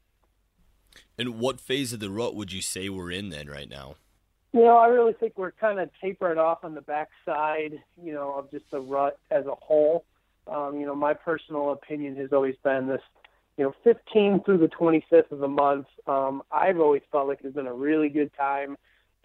And 1.18 1.40
what 1.40 1.60
phase 1.60 1.94
of 1.94 2.00
the 2.00 2.10
rut 2.10 2.36
would 2.36 2.52
you 2.52 2.62
say 2.62 2.90
we're 2.90 3.12
in 3.12 3.30
then 3.30 3.48
right 3.48 3.70
now? 3.70 3.96
You 4.54 4.62
know, 4.62 4.78
I 4.78 4.88
really 4.88 5.14
think 5.14 5.34
we're 5.38 5.52
kind 5.52 5.80
of 5.80 5.90
tapering 6.02 6.38
off 6.38 6.64
on 6.64 6.76
the 6.76 6.82
backside, 6.82 7.82
you 8.02 8.14
know, 8.14 8.34
of 8.34 8.52
just 8.52 8.70
the 8.72 8.80
rut 8.80 9.18
as 9.30 9.46
a 9.46 9.56
whole. 9.56 10.04
Um, 10.48 10.80
you 10.80 10.86
know, 10.86 10.96
my 10.96 11.14
personal 11.14 11.72
opinion 11.72 12.16
has 12.18 12.34
always 12.34 12.56
been 12.64 12.88
this, 12.88 13.02
you 13.58 13.64
know, 13.64 13.74
15 13.84 14.44
through 14.44 14.58
the 14.58 14.68
25th 14.68 15.32
of 15.32 15.40
the 15.40 15.48
month. 15.48 15.88
Um, 16.06 16.44
I've 16.52 16.80
always 16.80 17.02
felt 17.12 17.28
like 17.28 17.40
it's 17.44 17.56
been 17.56 17.68
a 17.68 17.74
really 17.74 18.10
good 18.10 18.32
time 18.34 18.78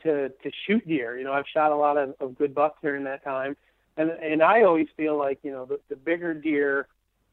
to 0.03 0.29
to 0.29 0.51
shoot 0.67 0.87
deer. 0.87 1.19
You 1.19 1.25
know, 1.25 1.33
I've 1.33 1.47
shot 1.53 1.73
a 1.73 1.77
lot 1.77 1.97
of, 1.97 2.15
of 2.21 2.37
good 2.39 2.55
bucks 2.55 2.79
during 2.83 3.05
that 3.05 3.25
time, 3.25 3.57
and 3.97 4.11
and 4.11 4.43
I 4.43 4.63
always 4.63 4.89
feel 4.97 5.17
like 5.17 5.41
you 5.43 5.51
know 5.51 5.65
the, 5.65 5.81
the 5.89 5.97
bigger 5.97 6.35
deer 6.35 6.87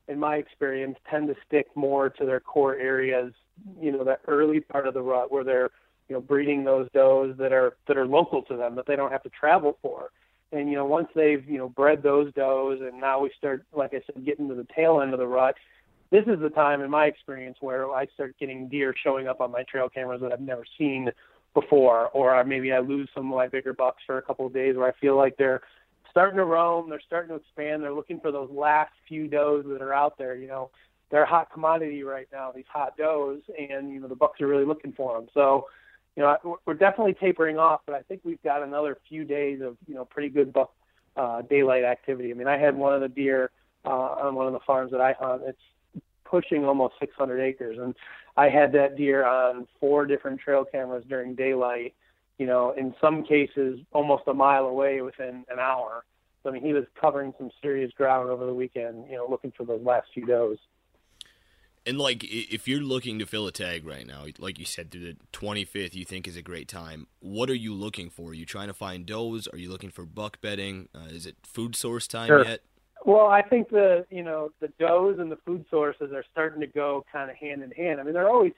in 0.08 0.20
my 0.20 0.36
experience, 0.36 0.98
tend 1.10 1.28
to 1.28 1.36
stick 1.48 1.68
more 1.76 2.10
to 2.10 2.26
their 2.26 2.40
core 2.40 2.76
areas. 2.76 3.34
You 3.80 3.92
know, 3.92 4.04
that 4.04 4.22
early 4.28 4.60
part 4.60 4.88
of 4.88 4.94
the 4.94 5.02
rut 5.02 5.32
where 5.32 5.44
they're, 5.44 5.70
you 6.10 6.16
know, 6.16 6.22
breeding 6.22 6.64
those 6.64 6.88
does 6.94 7.36
that 7.38 7.54
are 7.54 7.76
that 7.88 7.98
are 7.98 8.06
local 8.06 8.42
to 8.44 8.58
them 8.58 8.76
that 8.76 8.86
they 8.86 8.96
don't 8.96 9.12
have 9.12 9.24
to 9.24 9.30
travel 9.30 9.78
for. 9.82 10.10
And 10.52 10.70
you 10.70 10.76
know, 10.76 10.86
once 10.86 11.08
they've 11.16 11.48
you 11.48 11.58
know 11.58 11.70
bred 11.70 12.04
those 12.04 12.34
does, 12.34 12.80
and 12.82 13.00
now 13.00 13.20
we 13.20 13.32
start, 13.38 13.66
like 13.74 13.94
I 13.94 14.02
said, 14.06 14.26
getting 14.26 14.48
to 14.50 14.56
the 14.56 14.68
tail 14.76 15.02
end 15.02 15.14
of 15.14 15.20
the 15.20 15.28
rut. 15.28 15.56
This 16.12 16.26
is 16.28 16.40
the 16.40 16.50
time, 16.50 16.82
in 16.82 16.92
my 16.92 17.06
experience, 17.06 17.58
where 17.60 17.90
I 17.92 18.06
start 18.14 18.36
getting 18.40 18.68
deer 18.70 18.94
showing 19.04 19.28
up 19.28 19.42
on 19.42 19.52
my 19.52 19.64
trail 19.64 19.90
cameras 19.90 20.22
that 20.22 20.32
I've 20.32 20.42
never 20.42 20.64
seen 20.78 21.10
before, 21.56 22.10
or 22.10 22.44
maybe 22.44 22.72
I 22.72 22.80
lose 22.80 23.10
some 23.16 23.32
of 23.32 23.36
my 23.36 23.48
bigger 23.48 23.74
bucks 23.74 24.04
for 24.06 24.18
a 24.18 24.22
couple 24.22 24.46
of 24.46 24.54
days 24.54 24.76
where 24.76 24.88
I 24.88 24.92
feel 25.00 25.16
like 25.16 25.38
they're 25.38 25.62
starting 26.12 26.38
to 26.38 26.46
roam, 26.46 26.90
they're 26.90 27.02
starting 27.06 27.30
to 27.30 27.36
expand, 27.36 27.82
they're 27.82 27.94
looking 27.94 28.20
for 28.20 28.32
those 28.32 28.50
last 28.52 28.92
few 29.08 29.28
does 29.28 29.64
that 29.68 29.82
are 29.82 29.94
out 29.94 30.18
there. 30.20 30.36
You 30.36 30.48
know, 30.48 30.70
they're 31.10 31.24
a 31.24 31.30
hot 31.30 31.52
commodity 31.52 32.04
right 32.04 32.28
now, 32.32 32.52
these 32.52 32.66
hot 32.72 32.96
does, 32.98 33.40
and 33.58 33.92
you 33.92 34.00
know 34.00 34.08
the 34.08 34.16
bucks 34.16 34.40
are 34.42 34.48
really 34.48 34.66
looking 34.66 34.94
for 34.94 35.20
them. 35.20 35.28
So 35.34 35.66
you 36.16 36.24
know, 36.24 36.60
we're 36.66 36.76
definitely 36.76 37.16
tapering 37.16 37.58
off, 37.58 37.82
but 37.86 37.96
I 37.96 38.02
think 38.02 38.22
we've 38.24 38.42
got 38.44 38.62
another 38.62 38.98
few 39.10 39.24
days 39.24 39.62
of, 39.62 39.78
you 39.88 39.96
know, 39.96 40.06
pretty 40.06 40.30
good 40.30 40.56
uh, 41.18 41.42
daylight 41.44 41.84
activity. 41.84 42.32
I 42.32 42.34
mean, 42.36 42.48
I 42.48 42.58
had 42.58 42.76
one 42.76 42.94
of 42.94 43.02
the 43.02 43.08
deer 43.08 43.52
uh, 43.86 43.90
on 43.90 44.36
one 44.36 44.48
of 44.48 44.54
the 44.54 44.60
farms 44.66 44.92
that 44.92 45.02
I 45.02 45.14
hunt. 45.14 45.42
It's 45.46 46.04
pushing 46.24 46.66
almost 46.66 46.96
600 47.00 47.40
acres, 47.40 47.78
and 47.80 47.96
I 48.38 48.50
had 48.50 48.72
that 48.74 48.96
deer 48.96 49.26
on 49.26 49.68
four 49.80 50.06
different 50.06 50.40
trail 50.40 50.66
cameras 50.66 51.04
during 51.08 51.36
daylight. 51.36 51.94
You 52.38 52.48
know, 52.48 52.72
in 52.72 52.96
some 53.00 53.24
cases, 53.24 53.80
almost 53.92 54.24
a 54.28 54.34
mile 54.34 54.66
away 54.66 55.02
within 55.02 55.46
an 55.50 55.60
hour. 55.60 56.04
So, 56.42 56.50
I 56.50 56.54
mean, 56.54 56.64
he 56.64 56.74
was 56.74 56.86
covering 57.00 57.34
some 57.38 57.52
serious 57.62 57.92
ground 57.94 58.30
over 58.30 58.46
the 58.46 58.54
weekend. 58.54 59.06
You 59.10 59.18
know, 59.18 59.28
looking 59.30 59.54
for 59.56 59.66
those 59.66 59.82
last 59.84 60.08
few 60.14 60.26
does. 60.26 60.58
And 61.86 61.98
like, 61.98 62.24
if 62.24 62.68
you're 62.68 62.82
looking 62.82 63.20
to 63.20 63.26
fill 63.26 63.46
a 63.46 63.52
tag 63.52 63.86
right 63.86 64.08
now, 64.08 64.26
like 64.40 64.58
you 64.58 64.66
said, 64.66 64.90
through 64.90 65.02
the 65.02 65.18
25th, 65.34 65.94
you 65.94 66.06
think 66.06 66.28
is 66.28 66.38
a 66.38 66.42
great 66.42 66.70
time. 66.70 67.08
What 67.20 67.50
are 67.50 67.56
you 67.56 67.74
looking 67.74 68.10
for? 68.10 68.30
Are 68.30 68.34
you 68.34 68.46
trying 68.46 68.68
to 68.68 68.74
find 68.74 69.06
does? 69.06 69.48
Are 69.50 69.58
you 69.58 69.70
looking 69.70 69.90
for 69.90 70.06
buck 70.06 70.40
bedding? 70.40 70.88
Uh, 70.96 71.10
is 71.10 71.26
it 71.26 71.36
food 71.44 71.76
source 71.76 72.08
time 72.08 72.28
sure. 72.28 72.46
yet? 72.46 72.62
Well, 73.06 73.28
I 73.28 73.42
think 73.42 73.70
the 73.70 74.06
you 74.10 74.24
know 74.24 74.52
the 74.62 74.70
does 74.80 75.20
and 75.20 75.30
the 75.30 75.38
food 75.46 75.66
sources 75.70 76.14
are 76.14 76.24
starting 76.32 76.62
to 76.62 76.68
go 76.68 77.06
kind 77.12 77.30
of 77.30 77.36
hand 77.36 77.62
in 77.62 77.72
hand. 77.72 78.00
I 78.00 78.04
mean, 78.04 78.14
they're 78.14 78.30
always 78.30 78.54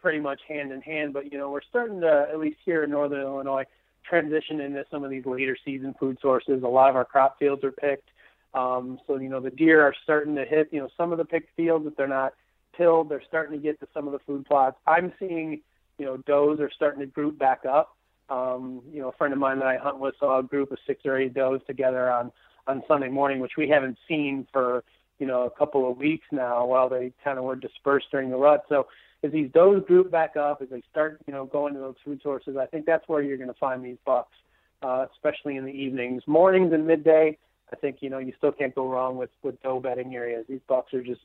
pretty 0.00 0.20
much 0.20 0.40
hand 0.48 0.72
in 0.72 0.80
hand, 0.80 1.12
but 1.12 1.30
you 1.30 1.36
know 1.36 1.50
we're 1.50 1.60
starting 1.68 2.00
to 2.00 2.26
at 2.30 2.38
least 2.38 2.58
here 2.64 2.84
in 2.84 2.90
northern 2.90 3.20
Illinois 3.20 3.64
transition 4.02 4.60
into 4.60 4.84
some 4.90 5.04
of 5.04 5.10
these 5.10 5.26
later 5.26 5.56
season 5.62 5.94
food 6.00 6.16
sources. 6.22 6.62
A 6.62 6.68
lot 6.68 6.88
of 6.88 6.96
our 6.96 7.04
crop 7.04 7.38
fields 7.38 7.64
are 7.64 7.72
picked, 7.72 8.08
um, 8.54 8.98
so 9.06 9.18
you 9.18 9.28
know 9.28 9.40
the 9.40 9.50
deer 9.50 9.82
are 9.82 9.94
starting 10.04 10.36
to 10.36 10.46
hit 10.46 10.68
you 10.72 10.80
know 10.80 10.88
some 10.96 11.12
of 11.12 11.18
the 11.18 11.24
picked 11.26 11.54
fields 11.54 11.86
if 11.86 11.96
they're 11.96 12.08
not 12.08 12.32
tilled. 12.76 13.08
They're 13.08 13.22
starting 13.26 13.56
to 13.56 13.62
get 13.62 13.80
to 13.80 13.88
some 13.92 14.06
of 14.06 14.12
the 14.12 14.18
food 14.20 14.46
plots. 14.46 14.76
I'm 14.86 15.12
seeing, 15.18 15.60
you 15.98 16.06
know, 16.06 16.16
does 16.18 16.60
are 16.60 16.70
starting 16.74 17.00
to 17.00 17.06
group 17.06 17.38
back 17.38 17.64
up. 17.64 17.96
Um, 18.28 18.82
you 18.92 19.00
know, 19.00 19.08
a 19.08 19.12
friend 19.12 19.32
of 19.32 19.38
mine 19.38 19.58
that 19.60 19.68
I 19.68 19.76
hunt 19.76 19.98
with 19.98 20.14
saw 20.18 20.40
a 20.40 20.42
group 20.42 20.72
of 20.72 20.78
six 20.86 21.02
or 21.04 21.16
eight 21.16 21.34
does 21.34 21.60
together 21.66 22.10
on 22.10 22.32
on 22.66 22.82
Sunday 22.88 23.08
morning, 23.08 23.38
which 23.38 23.56
we 23.56 23.68
haven't 23.68 23.96
seen 24.08 24.46
for 24.52 24.82
you 25.18 25.26
know 25.26 25.44
a 25.44 25.50
couple 25.50 25.88
of 25.90 25.96
weeks 25.96 26.26
now, 26.32 26.66
while 26.66 26.88
they 26.88 27.12
kind 27.22 27.38
of 27.38 27.44
were 27.44 27.56
dispersed 27.56 28.06
during 28.10 28.30
the 28.30 28.36
rut. 28.36 28.64
So 28.68 28.88
as 29.22 29.32
these 29.32 29.50
does 29.52 29.82
group 29.86 30.10
back 30.10 30.36
up, 30.36 30.60
as 30.60 30.68
they 30.70 30.82
start 30.90 31.20
you 31.26 31.32
know 31.32 31.46
going 31.46 31.74
to 31.74 31.80
those 31.80 31.94
food 32.04 32.20
sources, 32.22 32.56
I 32.56 32.66
think 32.66 32.86
that's 32.86 33.08
where 33.08 33.22
you're 33.22 33.36
going 33.36 33.48
to 33.48 33.54
find 33.54 33.84
these 33.84 33.98
bucks, 34.04 34.34
uh, 34.82 35.06
especially 35.12 35.56
in 35.56 35.64
the 35.64 35.72
evenings, 35.72 36.22
mornings 36.26 36.72
and 36.72 36.86
midday. 36.86 37.38
I 37.72 37.76
think 37.76 37.98
you 38.00 38.10
know 38.10 38.18
you 38.18 38.32
still 38.38 38.52
can't 38.52 38.74
go 38.74 38.88
wrong 38.88 39.16
with 39.16 39.30
with 39.42 39.60
doe 39.62 39.80
bedding 39.80 40.14
areas. 40.14 40.46
These 40.48 40.60
bucks 40.68 40.92
are 40.94 41.02
just 41.02 41.20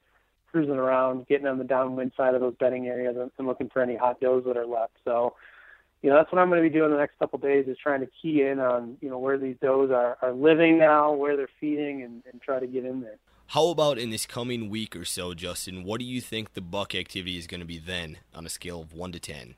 cruising 0.51 0.75
around, 0.75 1.27
getting 1.27 1.47
on 1.47 1.57
the 1.57 1.63
downwind 1.63 2.11
side 2.15 2.35
of 2.35 2.41
those 2.41 2.55
bedding 2.59 2.87
areas 2.87 3.15
and, 3.19 3.31
and 3.37 3.47
looking 3.47 3.69
for 3.69 3.81
any 3.81 3.95
hot 3.95 4.19
does 4.19 4.43
that 4.45 4.57
are 4.57 4.65
left. 4.65 4.93
So, 5.05 5.35
you 6.01 6.09
know, 6.09 6.15
that's 6.15 6.31
what 6.31 6.39
I'm 6.39 6.49
going 6.49 6.63
to 6.63 6.69
be 6.69 6.73
doing 6.73 6.91
the 6.91 6.97
next 6.97 7.17
couple 7.19 7.37
of 7.37 7.43
days 7.43 7.65
is 7.67 7.77
trying 7.81 8.01
to 8.01 8.07
key 8.21 8.41
in 8.41 8.59
on, 8.59 8.97
you 9.01 9.09
know, 9.09 9.19
where 9.19 9.37
these 9.37 9.55
does 9.61 9.91
are, 9.91 10.17
are 10.21 10.33
living 10.33 10.77
now, 10.77 11.13
where 11.13 11.37
they're 11.37 11.49
feeding, 11.59 12.03
and, 12.03 12.23
and 12.31 12.41
try 12.41 12.59
to 12.59 12.67
get 12.67 12.85
in 12.85 13.01
there. 13.01 13.17
How 13.47 13.67
about 13.67 13.97
in 13.97 14.09
this 14.09 14.25
coming 14.25 14.69
week 14.69 14.95
or 14.95 15.05
so, 15.05 15.33
Justin? 15.33 15.83
What 15.83 15.99
do 15.99 16.05
you 16.05 16.21
think 16.21 16.53
the 16.53 16.61
buck 16.61 16.95
activity 16.95 17.37
is 17.37 17.47
going 17.47 17.59
to 17.59 17.65
be 17.65 17.77
then 17.77 18.17
on 18.33 18.45
a 18.45 18.49
scale 18.49 18.81
of 18.81 18.93
1 18.93 19.11
to 19.11 19.19
10? 19.19 19.55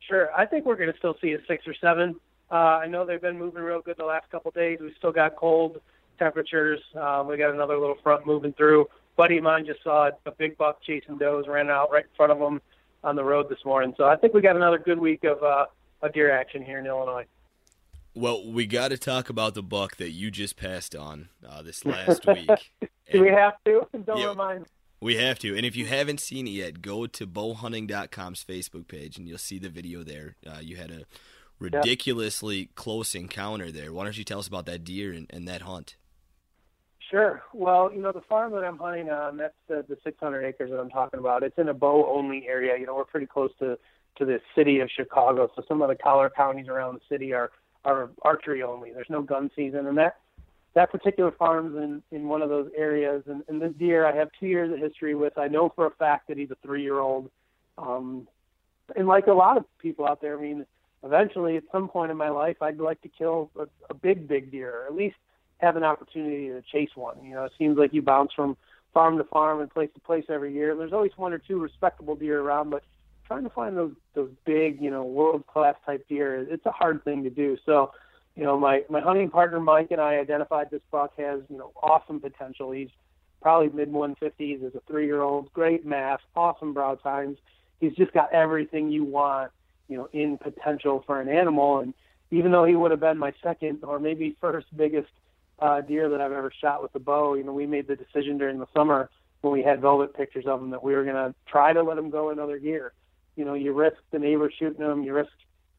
Sure. 0.00 0.32
I 0.32 0.46
think 0.46 0.64
we're 0.64 0.76
going 0.76 0.92
to 0.92 0.98
still 0.98 1.16
see 1.20 1.32
a 1.32 1.38
6 1.46 1.66
or 1.66 1.74
7. 1.80 2.14
Uh, 2.50 2.54
I 2.54 2.86
know 2.86 3.04
they've 3.04 3.20
been 3.20 3.38
moving 3.38 3.62
real 3.62 3.80
good 3.80 3.96
the 3.98 4.04
last 4.04 4.30
couple 4.30 4.50
of 4.50 4.54
days. 4.54 4.78
We've 4.80 4.94
still 4.96 5.12
got 5.12 5.34
cold 5.34 5.80
temperatures. 6.18 6.80
Uh, 6.94 7.24
we 7.28 7.36
got 7.36 7.52
another 7.52 7.76
little 7.76 7.96
front 8.02 8.26
moving 8.26 8.52
through 8.52 8.86
buddy 9.16 9.38
of 9.38 9.44
mine 9.44 9.66
just 9.66 9.82
saw 9.82 10.10
a 10.26 10.30
big 10.32 10.56
buck 10.56 10.82
chasing 10.82 11.18
does, 11.18 11.46
ran 11.48 11.70
out 11.70 11.90
right 11.90 12.04
in 12.04 12.10
front 12.16 12.32
of 12.32 12.38
him 12.38 12.60
on 13.02 13.16
the 13.16 13.24
road 13.24 13.48
this 13.48 13.64
morning. 13.64 13.94
So 13.96 14.04
I 14.04 14.16
think 14.16 14.34
we 14.34 14.40
got 14.40 14.56
another 14.56 14.78
good 14.78 14.98
week 14.98 15.24
of 15.24 15.42
uh, 15.42 15.66
of 16.02 16.12
deer 16.12 16.30
action 16.30 16.62
here 16.62 16.78
in 16.78 16.86
Illinois. 16.86 17.26
Well, 18.14 18.50
we 18.50 18.66
got 18.66 18.88
to 18.88 18.98
talk 18.98 19.28
about 19.28 19.54
the 19.54 19.62
buck 19.62 19.96
that 19.96 20.10
you 20.10 20.30
just 20.30 20.56
passed 20.56 20.96
on 20.96 21.28
uh, 21.46 21.62
this 21.62 21.84
last 21.84 22.26
week. 22.26 22.48
Do 22.80 22.88
and, 23.12 23.22
we 23.22 23.28
have 23.28 23.54
to? 23.66 23.86
Don't 24.04 24.18
yeah, 24.18 24.28
remind. 24.28 24.66
We 25.00 25.16
have 25.16 25.38
to. 25.40 25.54
And 25.54 25.66
if 25.66 25.76
you 25.76 25.86
haven't 25.86 26.20
seen 26.20 26.46
it 26.46 26.50
yet, 26.50 26.80
go 26.80 27.06
to 27.06 27.26
bowhunting.com's 27.26 28.42
Facebook 28.42 28.88
page 28.88 29.18
and 29.18 29.28
you'll 29.28 29.36
see 29.36 29.58
the 29.58 29.68
video 29.68 30.02
there. 30.02 30.36
Uh, 30.46 30.60
you 30.60 30.76
had 30.76 30.90
a 30.90 31.02
ridiculously 31.58 32.56
yep. 32.60 32.74
close 32.74 33.14
encounter 33.14 33.70
there. 33.70 33.92
Why 33.92 34.04
don't 34.04 34.16
you 34.16 34.24
tell 34.24 34.38
us 34.38 34.48
about 34.48 34.66
that 34.66 34.84
deer 34.84 35.12
and, 35.12 35.26
and 35.30 35.46
that 35.48 35.62
hunt? 35.62 35.96
Sure. 37.10 37.42
Well, 37.52 37.92
you 37.94 38.02
know, 38.02 38.10
the 38.10 38.22
farm 38.22 38.52
that 38.52 38.64
I'm 38.64 38.78
hunting 38.78 39.10
on, 39.10 39.36
that's 39.36 39.54
the, 39.68 39.84
the 39.88 39.96
600 40.02 40.44
acres 40.44 40.70
that 40.70 40.78
I'm 40.78 40.90
talking 40.90 41.20
about. 41.20 41.44
It's 41.44 41.56
in 41.58 41.68
a 41.68 41.74
bow 41.74 42.10
only 42.12 42.46
area. 42.48 42.76
You 42.78 42.86
know, 42.86 42.96
we're 42.96 43.04
pretty 43.04 43.26
close 43.26 43.50
to, 43.60 43.78
to 44.18 44.24
the 44.24 44.40
city 44.56 44.80
of 44.80 44.88
Chicago. 44.90 45.48
So 45.54 45.62
some 45.68 45.82
of 45.82 45.88
the 45.88 45.94
collar 45.94 46.30
counties 46.34 46.66
around 46.68 46.94
the 46.94 47.00
city 47.08 47.32
are, 47.32 47.52
are 47.84 48.10
archery 48.22 48.62
only. 48.62 48.92
There's 48.92 49.10
no 49.10 49.22
gun 49.22 49.50
season. 49.54 49.86
And 49.86 49.96
that, 49.98 50.16
that 50.74 50.90
particular 50.90 51.30
farm's 51.30 51.76
in, 51.76 52.02
in 52.10 52.26
one 52.26 52.42
of 52.42 52.48
those 52.48 52.70
areas. 52.76 53.22
And, 53.26 53.44
and 53.48 53.62
this 53.62 53.72
deer 53.78 54.04
I 54.04 54.16
have 54.16 54.30
two 54.40 54.46
years 54.46 54.72
of 54.72 54.80
history 54.80 55.14
with. 55.14 55.38
I 55.38 55.46
know 55.46 55.72
for 55.76 55.86
a 55.86 55.92
fact 55.92 56.26
that 56.26 56.38
he's 56.38 56.50
a 56.50 56.56
three 56.62 56.82
year 56.82 56.98
old. 56.98 57.30
Um, 57.78 58.26
and 58.96 59.06
like 59.06 59.28
a 59.28 59.32
lot 59.32 59.56
of 59.56 59.64
people 59.78 60.06
out 60.06 60.20
there, 60.20 60.36
I 60.36 60.42
mean, 60.42 60.66
eventually 61.04 61.56
at 61.56 61.64
some 61.70 61.88
point 61.88 62.10
in 62.10 62.16
my 62.16 62.30
life, 62.30 62.56
I'd 62.60 62.78
like 62.78 63.00
to 63.02 63.08
kill 63.08 63.50
a, 63.56 63.66
a 63.90 63.94
big, 63.94 64.26
big 64.26 64.50
deer, 64.50 64.82
or 64.82 64.86
at 64.86 64.94
least 64.94 65.16
have 65.58 65.76
an 65.76 65.84
opportunity 65.84 66.48
to 66.48 66.62
chase 66.62 66.90
one. 66.94 67.24
You 67.24 67.34
know, 67.34 67.44
it 67.44 67.52
seems 67.58 67.78
like 67.78 67.92
you 67.92 68.02
bounce 68.02 68.32
from 68.34 68.56
farm 68.92 69.18
to 69.18 69.24
farm 69.24 69.60
and 69.60 69.70
place 69.70 69.90
to 69.94 70.00
place 70.00 70.24
every 70.28 70.52
year. 70.52 70.74
There's 70.74 70.92
always 70.92 71.12
one 71.16 71.32
or 71.32 71.38
two 71.38 71.58
respectable 71.58 72.16
deer 72.16 72.40
around, 72.40 72.70
but 72.70 72.82
trying 73.26 73.44
to 73.44 73.50
find 73.50 73.76
those 73.76 73.92
those 74.14 74.30
big, 74.44 74.80
you 74.80 74.90
know, 74.90 75.04
world 75.04 75.46
class 75.46 75.74
type 75.84 76.06
deer, 76.08 76.46
it's 76.48 76.66
a 76.66 76.70
hard 76.70 77.04
thing 77.04 77.24
to 77.24 77.30
do. 77.30 77.56
So, 77.66 77.92
you 78.34 78.44
know, 78.44 78.58
my 78.58 78.84
my 78.88 79.00
hunting 79.00 79.30
partner 79.30 79.60
Mike 79.60 79.88
and 79.90 80.00
I 80.00 80.14
identified 80.14 80.70
this 80.70 80.82
buck 80.90 81.12
has, 81.18 81.40
you 81.48 81.58
know, 81.58 81.72
awesome 81.82 82.20
potential. 82.20 82.70
He's 82.70 82.90
probably 83.42 83.68
mid 83.68 83.92
150s 83.92 84.66
as 84.66 84.74
a 84.74 84.80
three 84.86 85.06
year 85.06 85.22
old, 85.22 85.52
great 85.52 85.84
mass, 85.84 86.20
awesome 86.34 86.72
brow 86.72 86.94
tines. 86.94 87.38
He's 87.80 87.94
just 87.94 88.12
got 88.12 88.32
everything 88.32 88.90
you 88.90 89.04
want, 89.04 89.52
you 89.88 89.96
know, 89.96 90.08
in 90.12 90.38
potential 90.38 91.02
for 91.06 91.20
an 91.20 91.28
animal. 91.28 91.80
And 91.80 91.94
even 92.30 92.50
though 92.50 92.64
he 92.64 92.74
would 92.74 92.90
have 92.90 93.00
been 93.00 93.18
my 93.18 93.32
second 93.42 93.80
or 93.82 93.98
maybe 93.98 94.36
first 94.40 94.66
biggest 94.76 95.08
uh, 95.58 95.80
deer 95.80 96.08
that 96.10 96.20
I've 96.20 96.32
ever 96.32 96.52
shot 96.60 96.82
with 96.82 96.94
a 96.94 96.98
bow. 96.98 97.34
You 97.34 97.44
know, 97.44 97.52
we 97.52 97.66
made 97.66 97.88
the 97.88 97.96
decision 97.96 98.38
during 98.38 98.58
the 98.58 98.66
summer 98.74 99.10
when 99.40 99.52
we 99.52 99.62
had 99.62 99.80
velvet 99.80 100.14
pictures 100.14 100.46
of 100.46 100.60
them 100.60 100.70
that 100.70 100.82
we 100.82 100.94
were 100.94 101.04
going 101.04 101.16
to 101.16 101.34
try 101.46 101.72
to 101.72 101.82
let 101.82 101.96
them 101.96 102.10
go 102.10 102.30
another 102.30 102.56
year. 102.56 102.92
You 103.36 103.44
know, 103.44 103.54
you 103.54 103.72
risk 103.72 103.96
the 104.10 104.18
neighbor 104.18 104.50
shooting 104.50 104.86
them, 104.86 105.02
you 105.02 105.12
risk 105.12 105.30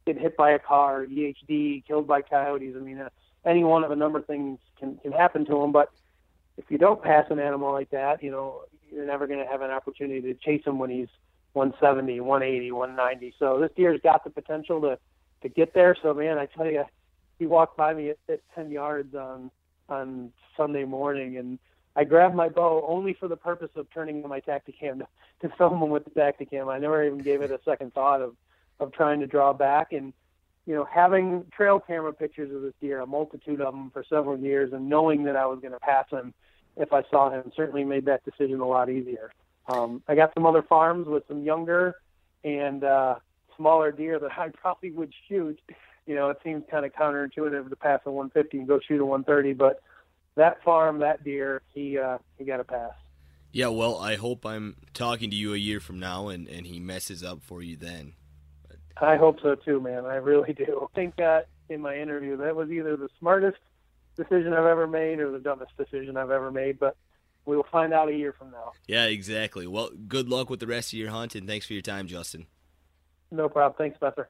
getting 0.06 0.22
hit 0.22 0.38
by 0.38 0.52
a 0.52 0.60
car, 0.60 1.06
EHD, 1.06 1.86
killed 1.86 2.08
by 2.08 2.22
coyotes. 2.22 2.76
I 2.76 2.80
mean, 2.80 3.00
uh, 3.00 3.10
any 3.46 3.64
one 3.64 3.84
of 3.84 3.92
a 3.92 3.96
number 3.96 4.20
of 4.20 4.26
things 4.26 4.60
can 4.80 4.98
can 4.98 5.12
happen 5.12 5.46
to 5.46 5.60
them. 5.60 5.72
But 5.72 5.92
if 6.58 6.66
you 6.70 6.78
don't 6.78 7.02
pass 7.02 7.26
an 7.30 7.40
animal 7.40 7.72
like 7.72 7.90
that, 7.92 8.24
you 8.24 8.32
know, 8.32 8.62
you're 8.92 9.06
never 9.06 9.28
going 9.28 9.40
to 9.40 9.46
have 9.46 9.62
an 9.62 9.72
opportunity 9.72 10.22
to 10.22 10.34
chase 10.34 10.66
him 10.66 10.80
when 10.80 10.90
he's 10.90 11.10
170, 11.54 12.20
180, 12.20 12.72
190. 12.72 13.36
So 13.38 13.60
this 13.60 13.72
deer's 13.76 14.00
got 14.02 14.24
the 14.24 14.30
potential 14.30 14.82
to 14.82 15.00
to 15.42 15.50
get 15.50 15.74
there. 15.74 15.96
So 16.02 16.14
man, 16.14 16.38
I 16.38 16.46
tell 16.48 16.66
you, 16.66 16.86
he 17.38 17.46
walked 17.46 17.78
by 17.78 17.94
me 17.94 18.10
at, 18.10 18.18
at 18.30 18.42
10 18.56 18.72
yards 18.72 19.14
on 19.14 19.52
on 19.90 20.32
Sunday 20.56 20.86
morning, 20.86 21.38
and 21.38 21.60
I 21.96 22.04
grabbed 22.04 22.36
my 22.36 22.50
bow 22.50 22.86
only 22.88 23.14
for 23.14 23.28
the 23.28 23.36
purpose 23.36 23.72
of 23.76 23.90
turning 23.92 24.24
on 24.24 24.30
my 24.30 24.42
Tactacam 24.42 25.00
to, 25.42 25.48
to 25.48 25.56
film 25.58 25.80
them 25.80 25.90
with 25.90 26.06
the 26.06 26.12
Tactacam. 26.12 26.72
I 26.72 26.80
never 26.80 27.04
even 27.04 27.20
gave 27.20 27.42
it 27.42 27.52
a 27.52 27.60
second 27.66 27.94
thought 27.94 28.22
of 28.22 28.36
of 28.80 28.92
trying 28.92 29.20
to 29.20 29.26
draw 29.26 29.54
back 29.54 29.92
and 29.92 30.14
you 30.68 30.76
know 30.76 30.86
having 30.86 31.46
trail 31.52 31.80
camera 31.80 32.14
pictures 32.14 32.54
of 32.54 32.62
this 32.62 32.74
deer, 32.80 33.00
a 33.00 33.08
multitude 33.08 33.62
of 33.62 33.74
them 33.74 33.90
for 33.92 34.04
several 34.08 34.38
years, 34.38 34.74
and 34.74 34.88
knowing 34.88 35.24
that 35.24 35.36
I 35.36 35.46
was 35.46 35.60
going 35.60 35.74
to 35.74 35.80
pass 35.80 36.06
him 36.12 36.34
if 36.76 36.94
I 36.94 37.04
saw 37.10 37.32
him 37.32 37.52
certainly 37.56 37.84
made 37.84 38.06
that 38.06 38.24
decision 38.24 38.60
a 38.60 38.68
lot 38.68 38.90
easier. 38.90 39.32
Um, 39.68 40.04
I 40.08 40.16
got 40.16 40.34
some 40.34 40.46
other 40.46 40.62
farms 40.62 41.08
with 41.08 41.24
some 41.28 41.44
younger 41.44 41.96
and 42.44 42.84
uh, 42.84 43.16
smaller 43.56 43.92
deer 43.92 44.20
that 44.20 44.32
I 44.38 44.50
probably 44.62 44.92
would 44.92 45.14
shoot 45.28 45.60
you 46.08 46.16
know, 46.16 46.30
it 46.30 46.38
seems 46.44 46.64
kind 46.72 46.86
of 46.86 46.94
counterintuitive 46.94 47.70
to 47.70 47.76
pass 47.76 48.00
a 48.06 48.12
150 48.12 48.58
and 48.58 48.68
go 48.68 48.80
shoot 48.80 49.02
a 49.02 49.06
130, 49.06 49.54
but 49.54 49.82
that 50.36 50.64
farm, 50.64 51.00
that 51.00 51.24
deer, 51.24 51.62
he 51.74 51.98
uh, 51.98 52.18
he 52.38 52.46
got 52.46 52.60
a 52.60 52.64
pass. 52.64 52.94
Yeah, 53.52 53.68
well, 53.68 53.98
I 53.98 54.16
hope 54.16 54.46
I'm 54.46 54.76
talking 54.94 55.30
to 55.30 55.36
you 55.36 55.54
a 55.54 55.58
year 55.58 55.80
from 55.80 56.00
now 56.00 56.28
and, 56.28 56.48
and 56.48 56.66
he 56.66 56.80
messes 56.80 57.24
up 57.24 57.42
for 57.42 57.62
you 57.62 57.76
then. 57.76 58.14
I 59.00 59.16
hope 59.16 59.40
so 59.42 59.56
too, 59.56 59.80
man. 59.80 60.06
I 60.06 60.16
really 60.16 60.54
do. 60.54 60.88
I 60.92 60.96
think 60.96 61.16
that 61.18 61.48
in 61.70 61.82
my 61.82 61.98
interview. 61.98 62.38
That 62.38 62.56
was 62.56 62.70
either 62.70 62.96
the 62.96 63.10
smartest 63.20 63.58
decision 64.16 64.54
I've 64.54 64.66
ever 64.66 64.88
made 64.88 65.20
or 65.20 65.32
the 65.32 65.40
dumbest 65.40 65.72
decision 65.78 66.18
I've 66.18 66.32
ever 66.32 66.52
made. 66.52 66.80
But 66.80 66.96
we 67.46 67.56
will 67.56 67.68
find 67.72 67.94
out 67.94 68.10
a 68.10 68.14
year 68.14 68.34
from 68.38 68.52
now. 68.52 68.72
Yeah, 68.88 69.06
exactly. 69.06 69.68
Well, 69.68 69.90
good 70.08 70.30
luck 70.30 70.50
with 70.50 70.60
the 70.60 70.68
rest 70.68 70.94
of 70.94 71.00
your 71.00 71.10
hunt, 71.10 71.36
and 71.36 71.48
thanks 71.48 71.66
for 71.66 71.74
your 71.74 71.82
time, 71.82 72.08
Justin. 72.08 72.48
No 73.32 73.50
problem. 73.50 73.78
Thanks, 73.78 73.98
Spencer. 73.98 74.30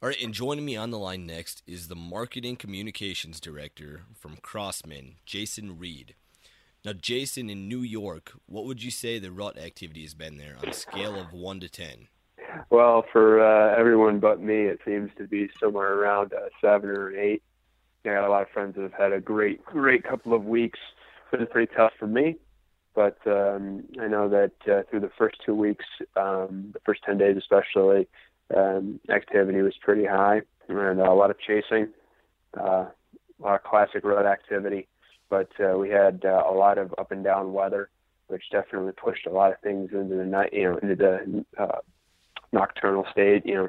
All 0.00 0.08
right, 0.08 0.22
and 0.22 0.32
joining 0.32 0.64
me 0.64 0.76
on 0.76 0.92
the 0.92 0.98
line 0.98 1.26
next 1.26 1.64
is 1.66 1.88
the 1.88 1.96
Marketing 1.96 2.54
Communications 2.54 3.40
Director 3.40 4.02
from 4.14 4.36
Crosman, 4.36 5.14
Jason 5.26 5.76
Reed. 5.76 6.14
Now, 6.84 6.92
Jason, 6.92 7.50
in 7.50 7.68
New 7.68 7.80
York, 7.80 8.34
what 8.46 8.64
would 8.64 8.80
you 8.80 8.92
say 8.92 9.18
the 9.18 9.32
rut 9.32 9.58
activity 9.58 10.02
has 10.02 10.14
been 10.14 10.36
there 10.36 10.54
on 10.62 10.68
a 10.68 10.72
scale 10.72 11.20
of 11.20 11.32
1 11.32 11.58
to 11.58 11.68
10? 11.68 12.06
Well, 12.70 13.06
for 13.12 13.42
uh, 13.42 13.76
everyone 13.76 14.20
but 14.20 14.40
me, 14.40 14.66
it 14.66 14.78
seems 14.84 15.10
to 15.18 15.26
be 15.26 15.50
somewhere 15.58 15.94
around 15.94 16.32
a 16.32 16.48
7 16.60 16.88
or 16.88 17.10
8. 17.10 17.42
I 18.04 18.08
got 18.08 18.22
a 18.24 18.30
lot 18.30 18.42
of 18.42 18.50
friends 18.50 18.76
that 18.76 18.82
have 18.82 18.92
had 18.92 19.12
a 19.12 19.20
great, 19.20 19.64
great 19.64 20.04
couple 20.04 20.32
of 20.32 20.44
weeks. 20.44 20.78
It's 21.32 21.36
been 21.36 21.48
pretty 21.48 21.74
tough 21.76 21.92
for 21.98 22.06
me, 22.06 22.36
but 22.94 23.18
um, 23.26 23.82
I 24.00 24.06
know 24.06 24.28
that 24.28 24.52
uh, 24.72 24.82
through 24.88 25.00
the 25.00 25.10
first 25.18 25.38
two 25.44 25.56
weeks, 25.56 25.86
um, 26.14 26.70
the 26.72 26.80
first 26.86 27.02
10 27.02 27.18
days 27.18 27.36
especially, 27.36 28.06
um, 28.56 29.00
activity 29.10 29.62
was 29.62 29.74
pretty 29.82 30.04
high 30.04 30.42
and 30.68 31.00
uh, 31.00 31.10
a 31.10 31.14
lot 31.14 31.30
of 31.30 31.38
chasing, 31.40 31.88
uh, 32.58 32.86
a 32.86 32.92
lot 33.40 33.54
of 33.56 33.64
classic 33.64 34.04
road 34.04 34.26
activity. 34.26 34.86
But 35.30 35.50
uh, 35.60 35.76
we 35.78 35.90
had 35.90 36.24
uh, 36.24 36.44
a 36.48 36.52
lot 36.52 36.78
of 36.78 36.94
up 36.98 37.12
and 37.12 37.22
down 37.22 37.52
weather, 37.52 37.90
which 38.28 38.44
definitely 38.50 38.92
pushed 38.92 39.26
a 39.26 39.30
lot 39.30 39.52
of 39.52 39.60
things 39.60 39.90
into 39.92 40.16
the 40.16 40.24
night, 40.24 40.52
you 40.52 40.64
know, 40.64 40.76
into 40.78 40.96
the 40.96 41.44
uh, 41.58 41.78
nocturnal 42.52 43.06
state. 43.12 43.44
You 43.44 43.54
know, 43.54 43.68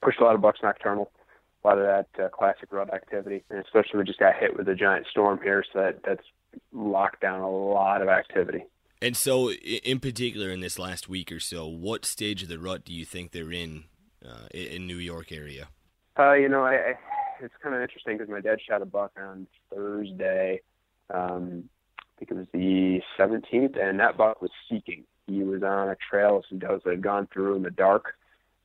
pushed 0.00 0.20
a 0.20 0.24
lot 0.24 0.36
of 0.36 0.40
bucks 0.40 0.60
nocturnal, 0.62 1.10
a 1.64 1.68
lot 1.68 1.78
of 1.78 1.84
that 1.84 2.24
uh, 2.24 2.28
classic 2.28 2.72
road 2.72 2.90
activity, 2.90 3.42
and 3.50 3.58
especially 3.58 3.98
we 3.98 4.04
just 4.04 4.20
got 4.20 4.36
hit 4.36 4.56
with 4.56 4.68
a 4.68 4.74
giant 4.76 5.06
storm 5.10 5.40
here, 5.42 5.64
so 5.72 5.80
that 5.80 6.00
that's 6.04 6.26
locked 6.72 7.20
down 7.20 7.40
a 7.40 7.50
lot 7.50 8.00
of 8.00 8.08
activity. 8.08 8.64
And 9.02 9.16
so, 9.16 9.50
in 9.50 9.98
particular, 9.98 10.50
in 10.50 10.60
this 10.60 10.78
last 10.78 11.08
week 11.08 11.30
or 11.30 11.40
so, 11.40 11.66
what 11.66 12.04
stage 12.04 12.44
of 12.44 12.48
the 12.48 12.58
rut 12.58 12.84
do 12.84 12.92
you 12.94 13.04
think 13.04 13.32
they're 13.32 13.52
in 13.52 13.84
uh, 14.28 14.46
in 14.52 14.86
New 14.86 14.96
York 14.96 15.32
area? 15.32 15.68
Uh, 16.18 16.32
you 16.32 16.48
know, 16.48 16.64
I, 16.64 16.74
I 16.74 16.94
it's 17.40 17.54
kind 17.62 17.74
of 17.74 17.82
interesting 17.82 18.16
because 18.16 18.30
my 18.30 18.40
dad 18.40 18.58
shot 18.66 18.82
a 18.82 18.86
buck 18.86 19.12
on 19.18 19.46
Thursday. 19.72 20.60
Um, 21.12 21.68
I 21.98 22.18
think 22.18 22.30
it 22.30 22.34
was 22.34 22.46
the 22.52 23.00
17th, 23.18 23.78
and 23.78 24.00
that 24.00 24.16
buck 24.16 24.40
was 24.40 24.50
seeking. 24.70 25.04
He 25.26 25.42
was 25.42 25.62
on 25.62 25.88
a 25.90 25.96
trail 26.10 26.38
of 26.38 26.44
some 26.48 26.58
does 26.58 26.80
that 26.84 26.90
had 26.92 27.02
gone 27.02 27.28
through 27.32 27.56
in 27.56 27.62
the 27.62 27.70
dark, 27.70 28.14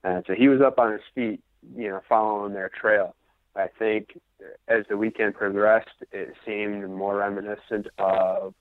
and 0.03 0.23
so 0.27 0.33
he 0.33 0.47
was 0.47 0.61
up 0.61 0.79
on 0.79 0.93
his 0.93 1.01
feet, 1.13 1.41
you 1.75 1.89
know, 1.89 2.01
following 2.07 2.53
their 2.53 2.69
trail. 2.69 3.15
I 3.55 3.67
think 3.77 4.17
as 4.67 4.85
the 4.89 4.97
weekend 4.97 5.35
progressed, 5.35 5.89
it 6.11 6.33
seemed 6.45 6.89
more 6.89 7.17
reminiscent 7.17 7.87
of 7.97 8.53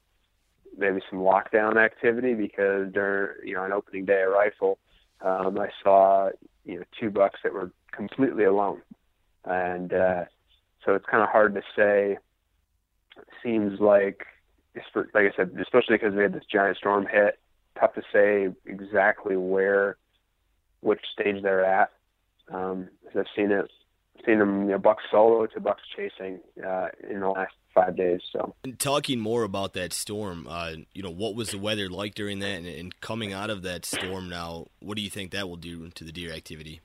maybe 0.77 1.01
some 1.09 1.21
lockdown 1.21 1.77
activity 1.77 2.35
because 2.35 2.93
during, 2.93 3.47
you 3.47 3.55
know, 3.55 3.65
an 3.65 3.73
opening 3.73 4.05
day 4.05 4.23
of 4.23 4.33
rifle, 4.33 4.79
um, 5.21 5.59
I 5.59 5.69
saw 5.83 6.31
you 6.65 6.79
know 6.79 6.85
two 6.99 7.11
bucks 7.11 7.41
that 7.43 7.53
were 7.53 7.71
completely 7.93 8.45
alone, 8.45 8.81
and 9.45 9.93
uh, 9.93 10.25
so 10.85 10.95
it's 10.95 11.07
kind 11.07 11.23
of 11.23 11.29
hard 11.29 11.55
to 11.55 11.63
say. 11.77 12.19
Seems 13.43 13.81
like, 13.81 14.25
like 14.95 15.25
I 15.25 15.37
said, 15.37 15.51
especially 15.61 15.97
because 15.97 16.15
we 16.15 16.23
had 16.23 16.33
this 16.33 16.45
giant 16.51 16.79
storm 16.79 17.07
hit, 17.07 17.39
tough 17.79 17.95
to 17.95 18.03
say 18.13 18.49
exactly 18.65 19.37
where, 19.37 19.97
which 20.81 21.01
stage 21.13 21.43
they're 21.43 21.65
at. 21.65 21.91
Um, 22.53 22.89
I've 23.17 23.27
seen 23.37 23.51
it, 23.51 23.71
seen 24.25 24.39
them, 24.39 24.63
you 24.63 24.71
know, 24.71 24.79
bucks 24.79 25.05
solo 25.11 25.47
to 25.47 25.61
bucks 25.61 25.83
chasing 25.97 26.41
uh, 26.67 26.89
in 27.09 27.21
the 27.21 27.29
last 27.29 27.55
five 27.75 27.97
days. 27.97 28.21
So, 28.33 28.55
and 28.65 28.79
talking 28.79 29.21
more 29.21 29.43
about 29.43 29.75
that 29.75 29.93
storm, 29.93 30.47
uh, 30.49 30.73
you 30.93 31.03
know, 31.03 31.11
what 31.11 31.35
was 31.35 31.51
the 31.51 31.59
weather 31.59 31.89
like 31.89 32.15
during 32.15 32.41
that, 32.41 32.59
and, 32.59 32.67
and, 32.67 33.01
coming 33.01 33.33
out 33.33 33.51
of 33.51 33.63
that 33.63 33.85
storm 33.85 34.29
now, 34.29 34.67
what 34.81 34.97
do 34.97 35.03
you 35.03 35.11
think 35.11 35.31
that 35.33 35.49
will 35.49 35.57
do 35.57 35.89
to 35.91 36.05
the 36.05 36.13
deer 36.13 36.33
activity? 36.33 36.81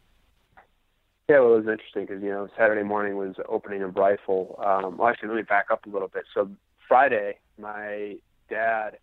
Yeah, 1.28 1.40
well, 1.40 1.54
it 1.56 1.66
was 1.66 1.68
interesting 1.68 2.06
because 2.06 2.22
you 2.22 2.30
know 2.30 2.48
Saturday 2.56 2.84
morning 2.84 3.18
was 3.18 3.36
opening 3.50 3.82
of 3.82 3.96
rifle. 3.96 4.60
Um, 4.64 4.98
well, 4.98 5.08
actually, 5.08 5.30
let 5.30 5.38
me 5.38 5.42
back 5.42 5.68
up 5.72 5.86
a 5.86 5.90
little 5.90 6.08
bit. 6.08 6.26
So 6.34 6.50
Friday, 6.88 7.40
my 7.58 8.18
dad 8.48 8.98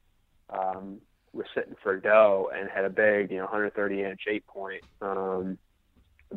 um, 0.49 1.01
was 1.33 1.47
sitting 1.55 1.75
for 1.83 1.95
a 1.95 2.01
doe 2.01 2.49
and 2.57 2.69
had 2.71 2.85
a 2.85 2.91
big, 2.91 3.31
you 3.31 3.39
know, 3.39 3.45
130 3.45 4.05
inch 4.05 4.21
eight 4.31 4.47
point, 4.47 4.83
um, 5.01 5.59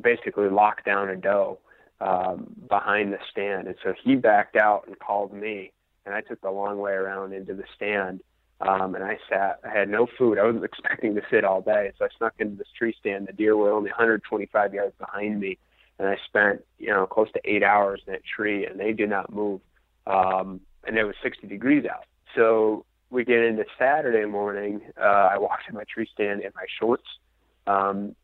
basically 0.02 0.50
locked 0.50 0.86
down 0.86 1.10
a 1.10 1.16
doe 1.16 1.60
um, 2.02 2.56
behind 2.68 3.14
the 3.14 3.20
stand. 3.32 3.68
And 3.68 3.76
so 3.84 3.94
he 4.04 4.16
backed 4.16 4.56
out 4.56 4.86
and 4.88 4.98
called 5.00 5.34
me, 5.34 5.72
and 6.06 6.14
I 6.14 6.22
took 6.22 6.42
the 6.42 6.52
long 6.52 6.80
way 6.80 6.92
around 6.92 7.34
into 7.34 7.54
the 7.54 7.64
stand. 7.76 8.22
Um, 8.62 8.96
and 8.96 9.04
I 9.04 9.18
sat. 9.30 9.60
I 9.66 9.78
had 9.78 9.90
no 9.90 10.08
food. 10.18 10.40
I 10.40 10.46
wasn't 10.46 10.64
expecting 10.72 11.16
to 11.16 11.22
sit 11.30 11.44
all 11.44 11.62
day, 11.62 11.92
so 11.98 12.06
I 12.06 12.08
snuck 12.18 12.36
into 12.40 12.56
this 12.56 12.68
tree 12.78 12.96
stand. 13.00 13.28
The 13.28 13.34
deer 13.34 13.56
were 13.56 13.72
only 13.72 13.90
125 13.90 14.74
yards 14.74 14.94
behind 14.98 15.40
me, 15.40 15.58
and 16.00 16.08
I 16.08 16.18
spent 16.26 16.64
you 16.78 16.90
know 16.90 17.06
close 17.06 17.32
to 17.34 17.42
eight 17.44 17.64
hours 17.64 18.02
in 18.08 18.14
that 18.14 18.24
tree, 18.24 18.66
and 18.66 18.80
they 18.80 18.94
did 18.94 19.10
not 19.10 19.34
move. 19.34 19.62
Um, 20.08 20.62
and 20.86 20.98
it 20.98 21.04
was 21.04 21.16
60 21.24 21.48
degrees 21.48 21.86
out. 21.86 22.06
So 22.36 22.86
we 23.10 23.26
get 23.26 23.40
into 23.40 23.66
Saturday 23.78 24.26
morning. 24.26 24.82
Uh, 25.00 25.30
I 25.32 25.38
walked 25.38 25.64
in 25.68 25.76
my 25.76 25.84
tree 25.92 26.08
stand 26.14 26.42
in 26.42 26.52
my 26.56 26.66
shorts. 26.80 27.08
Um, 27.68 28.16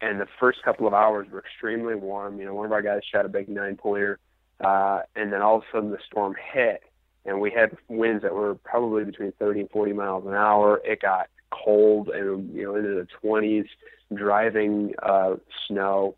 and 0.00 0.20
the 0.20 0.26
first 0.38 0.62
couple 0.62 0.86
of 0.86 0.94
hours 0.94 1.28
were 1.30 1.40
extremely 1.40 1.94
warm. 1.94 2.38
You 2.38 2.46
know, 2.46 2.54
one 2.54 2.66
of 2.66 2.72
our 2.72 2.82
guys 2.82 3.02
shot 3.10 3.26
a 3.26 3.28
big 3.28 3.48
nine 3.48 3.76
pointer, 3.76 4.18
uh, 4.60 5.00
and 5.14 5.32
then 5.32 5.42
all 5.42 5.56
of 5.56 5.62
a 5.62 5.66
sudden 5.72 5.90
the 5.90 5.98
storm 6.06 6.34
hit, 6.52 6.82
and 7.24 7.40
we 7.40 7.50
had 7.50 7.76
winds 7.88 8.22
that 8.22 8.34
were 8.34 8.54
probably 8.54 9.04
between 9.04 9.32
30 9.32 9.60
and 9.60 9.70
40 9.70 9.92
miles 9.92 10.26
an 10.26 10.34
hour. 10.34 10.80
It 10.84 11.02
got 11.02 11.28
cold 11.50 12.08
and 12.08 12.52
you 12.54 12.64
know 12.64 12.76
into 12.76 12.88
the 12.88 13.06
20s, 13.22 13.66
driving 14.14 14.94
uh, 15.02 15.36
snow, 15.66 16.16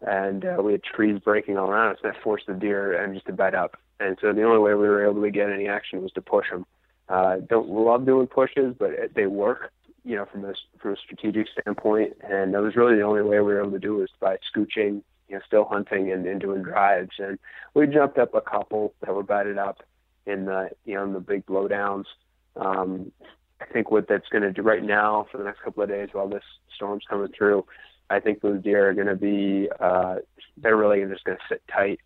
and 0.00 0.44
uh, 0.44 0.62
we 0.62 0.72
had 0.72 0.82
trees 0.82 1.20
breaking 1.20 1.58
all 1.58 1.70
around 1.70 1.96
us. 1.96 2.00
That 2.02 2.16
forced 2.22 2.46
the 2.46 2.54
deer 2.54 3.02
and 3.02 3.14
just 3.14 3.26
to 3.26 3.32
bed 3.32 3.54
up. 3.54 3.76
And 3.98 4.16
so 4.20 4.32
the 4.32 4.44
only 4.44 4.58
way 4.60 4.72
we 4.74 4.88
were 4.88 5.06
able 5.06 5.20
to 5.22 5.30
get 5.30 5.50
any 5.50 5.68
action 5.68 6.02
was 6.02 6.12
to 6.12 6.22
push 6.22 6.48
them. 6.50 6.64
Uh, 7.08 7.36
don't 7.36 7.68
love 7.68 8.06
doing 8.06 8.26
pushes, 8.26 8.74
but 8.78 8.90
it, 8.90 9.14
they 9.14 9.26
work 9.26 9.72
you 10.04 10.16
know, 10.16 10.26
from 10.30 10.44
a 10.44 10.54
from 10.80 10.92
a 10.92 10.96
strategic 10.96 11.46
standpoint, 11.48 12.14
and 12.22 12.54
that 12.54 12.62
was 12.62 12.76
really 12.76 12.96
the 12.96 13.02
only 13.02 13.22
way 13.22 13.40
we 13.40 13.52
were 13.52 13.60
able 13.60 13.72
to 13.72 13.78
do 13.78 13.98
it 13.98 14.00
was 14.00 14.10
by 14.20 14.36
scooching, 14.54 15.02
you 15.28 15.36
know, 15.36 15.40
still 15.46 15.64
hunting 15.64 16.10
and, 16.12 16.26
and 16.26 16.40
doing 16.40 16.62
drives. 16.62 17.12
And 17.18 17.38
we 17.74 17.86
jumped 17.86 18.18
up 18.18 18.34
a 18.34 18.40
couple 18.40 18.94
that 19.00 19.14
were 19.14 19.22
batted 19.22 19.58
up 19.58 19.82
in 20.26 20.46
the 20.46 20.70
you 20.84 20.94
know 20.94 21.04
in 21.04 21.12
the 21.12 21.20
big 21.20 21.46
blowdowns. 21.46 22.04
Um, 22.56 23.12
I 23.60 23.66
think 23.66 23.90
what 23.90 24.08
that's 24.08 24.28
going 24.28 24.42
to 24.42 24.52
do 24.52 24.62
right 24.62 24.82
now 24.82 25.26
for 25.30 25.38
the 25.38 25.44
next 25.44 25.60
couple 25.62 25.82
of 25.82 25.88
days 25.88 26.08
while 26.12 26.28
this 26.28 26.42
storm's 26.74 27.04
coming 27.08 27.30
through, 27.36 27.66
I 28.08 28.18
think 28.18 28.40
those 28.40 28.62
deer 28.62 28.88
are 28.88 28.94
going 28.94 29.06
to 29.06 29.16
be 29.16 29.68
uh, 29.78 30.16
they're 30.56 30.76
really 30.76 31.04
just 31.06 31.24
going 31.24 31.38
to 31.38 31.44
sit 31.48 31.62
tight 31.72 32.00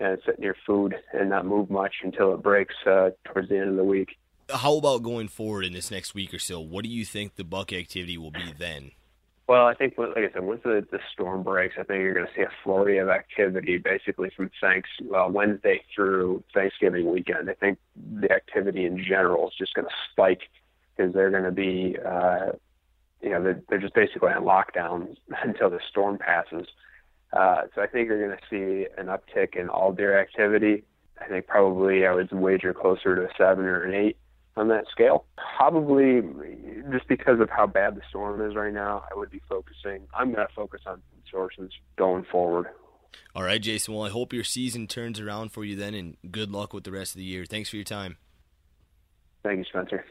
and 0.00 0.18
sit 0.26 0.38
near 0.38 0.56
food 0.66 0.94
and 1.12 1.30
not 1.30 1.46
move 1.46 1.70
much 1.70 1.94
until 2.02 2.34
it 2.34 2.42
breaks 2.42 2.74
uh, 2.86 3.10
towards 3.24 3.48
the 3.48 3.56
end 3.56 3.70
of 3.70 3.76
the 3.76 3.84
week 3.84 4.16
how 4.52 4.76
about 4.76 5.02
going 5.02 5.28
forward 5.28 5.64
in 5.64 5.72
this 5.72 5.90
next 5.90 6.14
week 6.14 6.32
or 6.32 6.38
so? 6.38 6.60
What 6.60 6.84
do 6.84 6.90
you 6.90 7.04
think 7.04 7.34
the 7.34 7.44
buck 7.44 7.72
activity 7.72 8.16
will 8.16 8.30
be 8.30 8.52
then? 8.58 8.92
Well, 9.48 9.66
I 9.66 9.74
think, 9.74 9.94
like 9.96 10.16
I 10.16 10.32
said, 10.32 10.42
once 10.42 10.62
the, 10.64 10.84
the 10.90 10.98
storm 11.12 11.44
breaks, 11.44 11.76
I 11.78 11.84
think 11.84 12.00
you're 12.00 12.14
going 12.14 12.26
to 12.26 12.32
see 12.34 12.42
a 12.42 12.50
flurry 12.64 12.98
of 12.98 13.08
activity 13.08 13.78
basically 13.78 14.30
from 14.36 14.50
thanks 14.60 14.88
well, 15.04 15.30
Wednesday 15.30 15.82
through 15.94 16.42
Thanksgiving 16.52 17.10
weekend. 17.10 17.48
I 17.48 17.54
think 17.54 17.78
the 18.20 18.32
activity 18.32 18.86
in 18.86 19.02
general 19.04 19.48
is 19.48 19.54
just 19.56 19.74
going 19.74 19.86
to 19.86 19.94
spike 20.10 20.42
because 20.96 21.14
they're 21.14 21.30
going 21.30 21.44
to 21.44 21.52
be, 21.52 21.96
uh, 22.04 22.52
you 23.22 23.30
know, 23.30 23.42
they're, 23.42 23.62
they're 23.68 23.78
just 23.78 23.94
basically 23.94 24.32
on 24.32 24.42
lockdown 24.42 25.16
until 25.44 25.70
the 25.70 25.80
storm 25.90 26.18
passes. 26.18 26.66
Uh, 27.32 27.62
so 27.74 27.82
I 27.82 27.86
think 27.86 28.08
you're 28.08 28.26
going 28.26 28.38
to 28.38 28.44
see 28.50 28.88
an 28.98 29.06
uptick 29.06 29.54
in 29.54 29.68
all 29.68 29.92
deer 29.92 30.18
activity. 30.18 30.82
I 31.20 31.28
think 31.28 31.46
probably 31.46 32.04
I 32.04 32.12
would 32.12 32.32
wager 32.32 32.74
closer 32.74 33.14
to 33.14 33.22
a 33.22 33.28
seven 33.38 33.64
or 33.64 33.82
an 33.82 33.94
eight 33.94 34.16
on 34.56 34.68
that 34.68 34.86
scale. 34.90 35.24
Probably 35.56 36.22
just 36.90 37.08
because 37.08 37.40
of 37.40 37.50
how 37.50 37.66
bad 37.66 37.94
the 37.94 38.02
storm 38.08 38.40
is 38.48 38.54
right 38.54 38.72
now, 38.72 39.04
I 39.10 39.18
would 39.18 39.30
be 39.30 39.42
focusing. 39.48 40.06
I'm 40.14 40.32
going 40.32 40.46
to 40.46 40.52
focus 40.54 40.82
on 40.86 41.02
sources 41.30 41.70
going 41.96 42.24
forward. 42.30 42.66
All 43.34 43.42
right, 43.42 43.60
Jason. 43.60 43.94
Well, 43.94 44.04
I 44.04 44.10
hope 44.10 44.32
your 44.32 44.44
season 44.44 44.86
turns 44.86 45.20
around 45.20 45.52
for 45.52 45.64
you 45.64 45.76
then, 45.76 45.94
and 45.94 46.16
good 46.30 46.50
luck 46.50 46.72
with 46.72 46.84
the 46.84 46.92
rest 46.92 47.14
of 47.14 47.18
the 47.18 47.24
year. 47.24 47.44
Thanks 47.44 47.68
for 47.68 47.76
your 47.76 47.84
time. 47.84 48.16
Thank 49.42 49.58
you, 49.58 49.64
Spencer. 49.64 50.04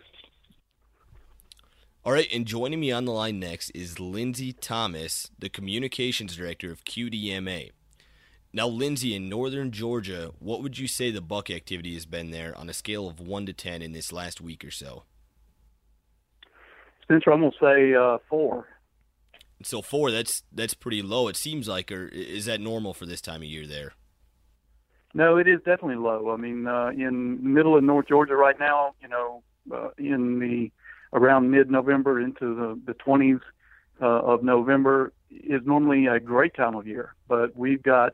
All 2.03 2.13
right, 2.13 2.27
and 2.31 2.45
joining 2.45 2.79
me 2.79 2.91
on 2.91 3.05
the 3.05 3.12
line 3.12 3.39
next 3.39 3.71
is 3.71 3.99
Lindsay 3.99 4.53
Thomas, 4.53 5.31
the 5.39 5.49
communications 5.49 6.36
director 6.36 6.71
of 6.71 6.86
QDMA. 6.86 7.71
Now, 8.56 8.70
Lindsay, 8.70 9.13
in 9.13 9.28
northern 9.28 9.72
Georgia, 9.72 10.32
what 10.39 10.63
would 10.63 10.78
you 10.78 10.88
say 10.88 11.12
the 11.12 11.20
buck 11.20 11.50
activity 11.50 11.94
has 11.94 12.06
been 12.06 12.32
there 12.32 12.58
on 12.58 12.70
a 12.70 12.74
scale 12.74 13.06
of 13.06 13.20
1 13.20 13.46
to 13.48 13.52
10 13.52 13.82
in 13.82 13.91
this 13.91 14.13
last 14.13 14.39
week 14.39 14.63
or 14.63 14.72
so? 14.72 15.04
Spencer, 17.02 17.34
I'm 17.34 17.41
going 17.41 17.52
to 17.52 17.58
say 17.62 17.94
uh, 17.94 18.18
4. 18.30 18.65
So 19.62 19.82
4, 19.82 20.10
that's 20.10 20.44
that's 20.54 20.74
pretty 20.74 21.02
low, 21.02 21.28
it 21.28 21.36
seems 21.36 21.68
like, 21.68 21.91
or 21.91 22.08
is 22.08 22.46
that 22.46 22.62
normal 22.62 22.94
for 22.94 23.06
this 23.06 23.20
time 23.20 23.41
of 23.41 23.48
year 23.48 23.68
there? 23.68 23.91
No, 25.13 25.36
it 25.36 25.50
is 25.50 25.58
definitely 25.58 25.98
low. 25.98 26.32
I 26.32 26.38
mean, 26.38 26.65
uh, 26.65 26.91
in 26.96 27.54
middle 27.54 27.76
of 27.78 27.84
North 27.84 28.08
Georgia 28.08 28.38
right 28.38 28.58
now, 28.58 28.96
you 29.02 29.10
know, 29.10 29.44
uh, 29.70 29.89
in 29.98 30.39
the 30.39 30.72
around 31.12 31.52
mid-November 31.52 32.22
into 32.22 32.56
the 32.56 32.80
the 32.86 32.94
20s 32.94 33.41
uh, 34.02 34.06
of 34.06 34.44
November 34.44 35.12
is 35.30 35.62
normally 35.65 36.06
a 36.08 36.22
great 36.22 36.54
time 36.54 36.76
of 36.76 36.88
year, 36.88 37.15
but 37.28 37.54
we've 37.56 37.84
got 37.84 38.13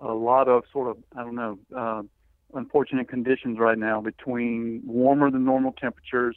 a 0.00 0.12
lot 0.12 0.48
of 0.48 0.64
sort 0.72 0.88
of 0.88 0.96
I 1.16 1.24
don't 1.24 1.34
know 1.34 1.58
uh, 1.76 2.02
unfortunate 2.54 3.08
conditions 3.08 3.58
right 3.58 3.78
now 3.78 4.00
between 4.00 4.82
warmer 4.84 5.30
than 5.30 5.44
normal 5.44 5.72
temperatures, 5.72 6.36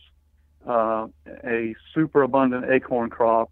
uh, 0.68 1.08
a 1.44 1.76
super 1.94 2.24
abundant 2.24 2.70
acorn 2.70 3.10
crop, 3.10 3.52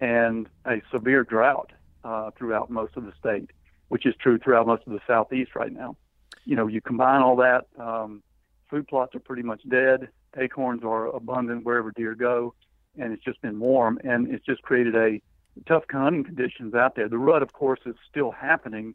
and 0.00 0.48
a 0.64 0.82
severe 0.90 1.24
drought 1.24 1.72
uh, 2.04 2.30
throughout 2.36 2.70
most 2.70 2.96
of 2.96 3.04
the 3.04 3.12
state, 3.18 3.50
which 3.88 4.06
is 4.06 4.14
true 4.16 4.38
throughout 4.38 4.66
most 4.66 4.82
of 4.86 4.92
the 4.92 5.00
southeast 5.06 5.54
right 5.54 5.72
now. 5.72 5.96
You 6.44 6.56
know, 6.56 6.66
you 6.66 6.80
combine 6.80 7.20
all 7.22 7.36
that, 7.36 7.66
um, 7.78 8.22
food 8.68 8.88
plots 8.88 9.14
are 9.14 9.20
pretty 9.20 9.42
much 9.42 9.60
dead. 9.68 10.08
Acorns 10.36 10.82
are 10.84 11.06
abundant 11.08 11.64
wherever 11.64 11.90
deer 11.90 12.14
go, 12.14 12.54
and 12.98 13.12
it's 13.12 13.24
just 13.24 13.42
been 13.42 13.58
warm, 13.58 13.98
and 14.04 14.32
it's 14.32 14.44
just 14.46 14.62
created 14.62 14.94
a 14.94 15.20
tough 15.66 15.84
hunting 15.90 16.24
conditions 16.24 16.74
out 16.74 16.94
there. 16.94 17.08
The 17.08 17.18
rut, 17.18 17.42
of 17.42 17.52
course, 17.52 17.80
is 17.84 17.96
still 18.08 18.30
happening. 18.30 18.94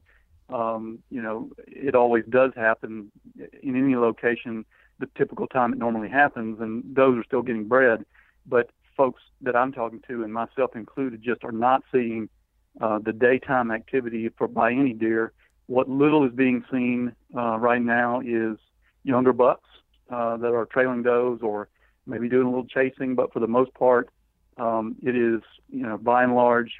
Um, 0.49 0.99
you 1.09 1.21
know, 1.21 1.49
it 1.67 1.95
always 1.95 2.23
does 2.29 2.51
happen 2.55 3.11
in 3.63 3.75
any 3.75 3.95
location, 3.95 4.65
the 4.99 5.07
typical 5.17 5.47
time 5.47 5.73
it 5.73 5.79
normally 5.79 6.09
happens, 6.09 6.59
and 6.59 6.83
those 6.95 7.17
are 7.17 7.23
still 7.23 7.41
getting 7.41 7.67
bred. 7.67 8.05
But 8.45 8.69
folks 8.95 9.21
that 9.41 9.55
I'm 9.55 9.71
talking 9.71 10.01
to, 10.07 10.23
and 10.23 10.31
myself 10.33 10.75
included, 10.75 11.21
just 11.21 11.43
are 11.43 11.51
not 11.51 11.83
seeing 11.91 12.29
uh, 12.79 12.99
the 12.99 13.13
daytime 13.13 13.71
activity 13.71 14.29
for 14.37 14.47
by 14.47 14.71
any 14.71 14.93
deer. 14.93 15.31
What 15.67 15.89
little 15.89 16.25
is 16.25 16.33
being 16.33 16.63
seen 16.71 17.15
uh, 17.35 17.57
right 17.57 17.81
now 17.81 18.21
is 18.23 18.57
younger 19.03 19.33
bucks 19.33 19.67
uh, 20.09 20.37
that 20.37 20.53
are 20.53 20.65
trailing 20.65 21.01
does 21.01 21.39
or 21.41 21.69
maybe 22.05 22.29
doing 22.29 22.45
a 22.45 22.49
little 22.49 22.67
chasing, 22.67 23.15
but 23.15 23.33
for 23.33 23.39
the 23.39 23.47
most 23.47 23.73
part, 23.73 24.09
um, 24.57 24.95
it 25.01 25.15
is, 25.15 25.41
you 25.69 25.83
know, 25.83 25.97
by 25.97 26.23
and 26.23 26.35
large, 26.35 26.71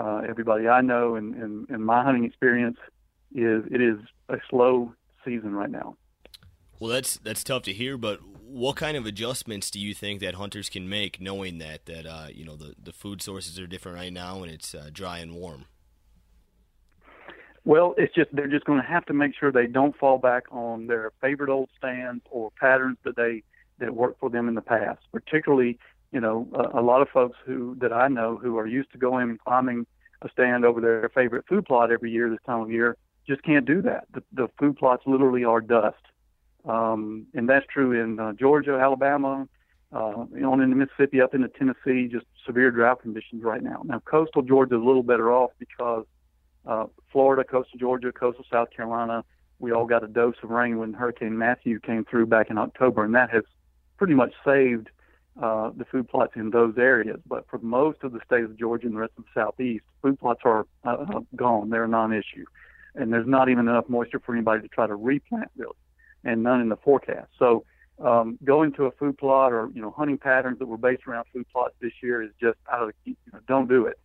uh, 0.00 0.22
everybody 0.26 0.66
I 0.66 0.80
know 0.80 1.16
and, 1.16 1.34
and, 1.34 1.68
and 1.68 1.84
my 1.84 2.02
hunting 2.02 2.24
experience 2.24 2.78
is 3.34 3.64
it 3.70 3.80
is 3.80 3.98
a 4.28 4.36
slow 4.50 4.94
season 5.24 5.54
right 5.54 5.70
now. 5.70 5.96
Well, 6.78 6.90
that's 6.90 7.16
that's 7.18 7.44
tough 7.44 7.62
to 7.64 7.72
hear, 7.72 7.96
but 7.96 8.20
what 8.52 8.76
kind 8.76 8.96
of 8.96 9.06
adjustments 9.06 9.70
do 9.70 9.80
you 9.80 9.94
think 9.94 10.20
that 10.20 10.34
hunters 10.34 10.68
can 10.68 10.88
make, 10.88 11.20
knowing 11.20 11.58
that 11.58 11.86
that 11.86 12.06
uh, 12.06 12.26
you 12.32 12.44
know 12.44 12.56
the 12.56 12.74
the 12.82 12.92
food 12.92 13.22
sources 13.22 13.58
are 13.58 13.66
different 13.66 13.96
right 13.96 14.12
now 14.12 14.42
and 14.42 14.50
it's 14.50 14.74
uh, 14.74 14.90
dry 14.92 15.18
and 15.18 15.34
warm? 15.34 15.66
Well, 17.64 17.94
it's 17.96 18.14
just 18.14 18.34
they're 18.34 18.48
just 18.48 18.64
going 18.64 18.80
to 18.80 18.86
have 18.86 19.06
to 19.06 19.12
make 19.12 19.32
sure 19.38 19.52
they 19.52 19.68
don't 19.68 19.96
fall 19.96 20.18
back 20.18 20.44
on 20.50 20.88
their 20.88 21.12
favorite 21.20 21.50
old 21.50 21.68
stands 21.78 22.24
or 22.30 22.50
patterns 22.58 22.98
that 23.04 23.16
they 23.16 23.44
that 23.78 23.94
worked 23.94 24.18
for 24.18 24.28
them 24.28 24.48
in 24.48 24.54
the 24.54 24.60
past. 24.60 25.00
Particularly, 25.12 25.78
you 26.10 26.20
know, 26.20 26.48
a, 26.52 26.80
a 26.80 26.82
lot 26.82 27.00
of 27.00 27.08
folks 27.08 27.38
who 27.46 27.76
that 27.80 27.92
I 27.92 28.08
know 28.08 28.36
who 28.36 28.58
are 28.58 28.66
used 28.66 28.90
to 28.92 28.98
going 28.98 29.30
and 29.30 29.38
climbing 29.38 29.86
a 30.20 30.28
stand 30.30 30.64
over 30.64 30.80
their 30.80 31.08
favorite 31.14 31.46
food 31.48 31.64
plot 31.64 31.92
every 31.92 32.10
year 32.10 32.28
this 32.28 32.40
time 32.44 32.60
of 32.60 32.70
year 32.70 32.96
just 33.26 33.42
can't 33.42 33.64
do 33.64 33.82
that. 33.82 34.04
The, 34.12 34.22
the 34.32 34.48
food 34.58 34.76
plots 34.76 35.02
literally 35.06 35.44
are 35.44 35.60
dust. 35.60 35.96
Um, 36.64 37.26
and 37.34 37.48
that's 37.48 37.66
true 37.66 37.92
in 37.92 38.18
uh, 38.18 38.32
Georgia, 38.32 38.78
Alabama, 38.80 39.48
uh, 39.92 39.96
on 39.96 40.60
into 40.60 40.76
Mississippi, 40.76 41.20
up 41.20 41.34
into 41.34 41.48
Tennessee, 41.48 42.08
just 42.08 42.26
severe 42.46 42.70
drought 42.70 43.02
conditions 43.02 43.42
right 43.42 43.62
now. 43.62 43.82
Now, 43.84 44.00
coastal 44.00 44.42
Georgia 44.42 44.76
is 44.76 44.80
a 44.80 44.84
little 44.84 45.02
better 45.02 45.32
off 45.32 45.50
because 45.58 46.06
uh, 46.66 46.86
Florida, 47.10 47.44
coastal 47.44 47.78
Georgia, 47.78 48.12
coastal 48.12 48.44
South 48.50 48.68
Carolina, 48.74 49.24
we 49.58 49.72
all 49.72 49.86
got 49.86 50.02
a 50.02 50.08
dose 50.08 50.36
of 50.42 50.50
rain 50.50 50.78
when 50.78 50.92
Hurricane 50.92 51.36
Matthew 51.36 51.78
came 51.80 52.04
through 52.04 52.26
back 52.26 52.50
in 52.50 52.58
October, 52.58 53.04
and 53.04 53.14
that 53.14 53.30
has 53.30 53.42
pretty 53.98 54.14
much 54.14 54.32
saved 54.44 54.88
uh, 55.40 55.70
the 55.76 55.84
food 55.84 56.08
plots 56.08 56.32
in 56.36 56.50
those 56.50 56.78
areas. 56.78 57.20
But 57.26 57.48
for 57.48 57.58
most 57.58 57.98
of 58.02 58.12
the 58.12 58.20
state 58.24 58.44
of 58.44 58.56
Georgia 58.56 58.86
and 58.86 58.96
the 58.96 59.00
rest 59.00 59.12
of 59.18 59.24
the 59.24 59.40
southeast, 59.40 59.84
food 60.00 60.18
plots 60.18 60.40
are 60.44 60.66
uh, 60.84 61.20
gone; 61.36 61.70
they're 61.70 61.84
a 61.84 61.88
non-issue 61.88 62.44
and 62.94 63.12
there's 63.12 63.26
not 63.26 63.48
even 63.48 63.68
enough 63.68 63.88
moisture 63.88 64.20
for 64.20 64.34
anybody 64.34 64.62
to 64.62 64.68
try 64.68 64.86
to 64.86 64.94
replant 64.94 65.50
really, 65.56 65.72
and 66.24 66.42
none 66.42 66.60
in 66.60 66.68
the 66.68 66.76
forecast. 66.76 67.28
So 67.38 67.64
um, 67.98 68.38
going 68.44 68.72
to 68.72 68.86
a 68.86 68.90
food 68.92 69.18
plot 69.18 69.52
or 69.52 69.70
you 69.74 69.82
know 69.82 69.90
hunting 69.90 70.18
patterns 70.18 70.58
that 70.58 70.66
were 70.66 70.76
based 70.76 71.06
around 71.06 71.26
food 71.32 71.46
plots 71.52 71.74
this 71.80 71.92
year 72.02 72.22
is 72.22 72.30
just 72.40 72.58
out 72.70 72.82
of 72.82 72.88
the 72.88 72.94
you 73.04 73.16
know, 73.32 73.40
don't 73.46 73.68
do 73.68 73.86
it. 73.86 73.98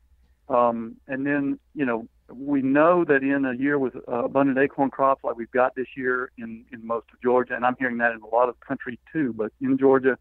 Um, 0.49 0.95
and 1.07 1.25
then 1.25 1.59
you 1.73 1.85
know 1.85 2.07
we 2.29 2.61
know 2.61 3.05
that 3.05 3.23
in 3.23 3.45
a 3.45 3.53
year 3.53 3.79
with 3.79 3.95
uh, 4.07 4.25
abundant 4.25 4.57
acorn 4.57 4.89
crops 4.89 5.23
like 5.23 5.37
we've 5.37 5.51
got 5.51 5.75
this 5.75 5.87
year 5.95 6.31
in 6.37 6.65
in 6.71 6.85
most 6.85 7.07
of 7.13 7.21
Georgia, 7.21 7.55
and 7.55 7.65
I'm 7.65 7.75
hearing 7.79 7.97
that 7.97 8.11
in 8.11 8.21
a 8.21 8.27
lot 8.27 8.49
of 8.49 8.59
country 8.59 8.99
too, 9.11 9.33
but 9.33 9.51
in 9.61 9.77
Georgia, 9.77 10.17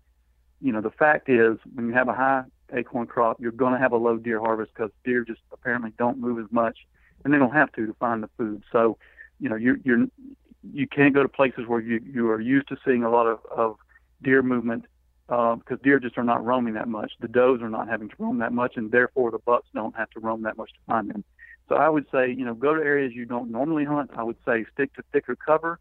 you 0.60 0.72
know 0.72 0.80
the 0.80 0.90
fact 0.90 1.28
is 1.28 1.58
when 1.74 1.86
you 1.88 1.92
have 1.92 2.08
a 2.08 2.14
high 2.14 2.44
acorn 2.72 3.06
crop, 3.06 3.40
you're 3.40 3.52
going 3.52 3.72
to 3.72 3.78
have 3.78 3.92
a 3.92 3.96
low 3.96 4.16
deer 4.16 4.40
harvest 4.40 4.72
because 4.74 4.90
deer 5.04 5.24
just 5.24 5.40
apparently 5.52 5.92
don't 5.98 6.18
move 6.18 6.38
as 6.38 6.50
much 6.50 6.78
and 7.24 7.32
they 7.32 7.38
don't 7.38 7.52
have 7.52 7.72
to 7.72 7.86
to 7.86 7.94
find 7.94 8.22
the 8.22 8.30
food. 8.36 8.62
So, 8.72 8.98
you 9.40 9.48
know, 9.48 9.56
you're 9.56 9.78
you're 9.84 10.06
you 10.72 10.86
can't 10.86 11.14
go 11.14 11.22
to 11.22 11.28
places 11.28 11.66
where 11.66 11.80
you 11.80 12.00
you 12.04 12.30
are 12.30 12.40
used 12.40 12.68
to 12.68 12.76
seeing 12.84 13.04
a 13.04 13.10
lot 13.10 13.26
of 13.26 13.38
of 13.50 13.76
deer 14.22 14.42
movement 14.42 14.86
uh, 15.28 15.56
because 15.56 15.78
deer 15.82 15.98
just 15.98 16.16
are 16.18 16.24
not 16.24 16.44
roaming 16.44 16.74
that 16.74 16.88
much. 16.88 17.12
The 17.20 17.28
does 17.28 17.60
are 17.60 17.68
not 17.68 17.88
having 17.88 18.08
to 18.08 18.14
roam 18.18 18.38
that 18.38 18.52
much, 18.52 18.76
and 18.76 18.90
therefore 18.90 19.30
the 19.30 19.38
bucks 19.38 19.68
don't 19.74 19.96
have 19.96 20.10
to 20.10 20.20
roam 20.20 20.42
that 20.42 20.56
much 20.56 20.72
to 20.72 20.78
find 20.86 21.10
them. 21.10 21.24
So 21.68 21.74
I 21.74 21.88
would 21.88 22.06
say, 22.12 22.30
you 22.30 22.44
know, 22.44 22.54
go 22.54 22.74
to 22.74 22.80
areas 22.80 23.12
you 23.12 23.24
don't 23.24 23.50
normally 23.50 23.84
hunt. 23.84 24.12
I 24.16 24.22
would 24.22 24.36
say 24.44 24.64
stick 24.72 24.94
to 24.94 25.02
thicker 25.12 25.34
cover. 25.34 25.80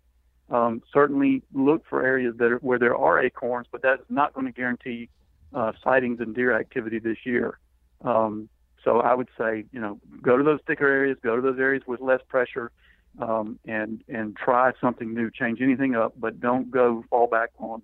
Um, 0.49 0.81
certainly 0.93 1.43
look 1.53 1.83
for 1.89 2.03
areas 2.03 2.35
that 2.37 2.51
are, 2.51 2.57
where 2.57 2.79
there 2.79 2.95
are 2.95 3.19
acorns, 3.19 3.67
but 3.71 3.81
that's 3.81 4.03
not 4.09 4.33
going 4.33 4.45
to 4.45 4.51
guarantee 4.51 5.09
uh, 5.53 5.71
sightings 5.83 6.19
and 6.19 6.35
deer 6.35 6.57
activity 6.57 6.99
this 6.99 7.17
year. 7.23 7.59
Um, 8.03 8.49
so 8.85 9.01
I 9.01 9.15
would 9.15 9.29
say, 9.37 9.65
you 9.71 9.81
know, 9.81 9.99
go 10.21 10.37
to 10.37 10.43
those 10.43 10.59
thicker 10.65 10.87
areas, 10.87 11.17
go 11.21 11.35
to 11.35 11.41
those 11.41 11.59
areas 11.59 11.83
with 11.87 11.99
less 11.99 12.21
pressure, 12.29 12.71
um, 13.19 13.59
and 13.65 14.03
and 14.07 14.37
try 14.37 14.71
something 14.79 15.13
new. 15.13 15.31
Change 15.31 15.59
anything 15.59 15.95
up, 15.95 16.13
but 16.17 16.39
don't 16.39 16.69
go 16.69 17.03
fall 17.09 17.27
back 17.27 17.49
on 17.57 17.81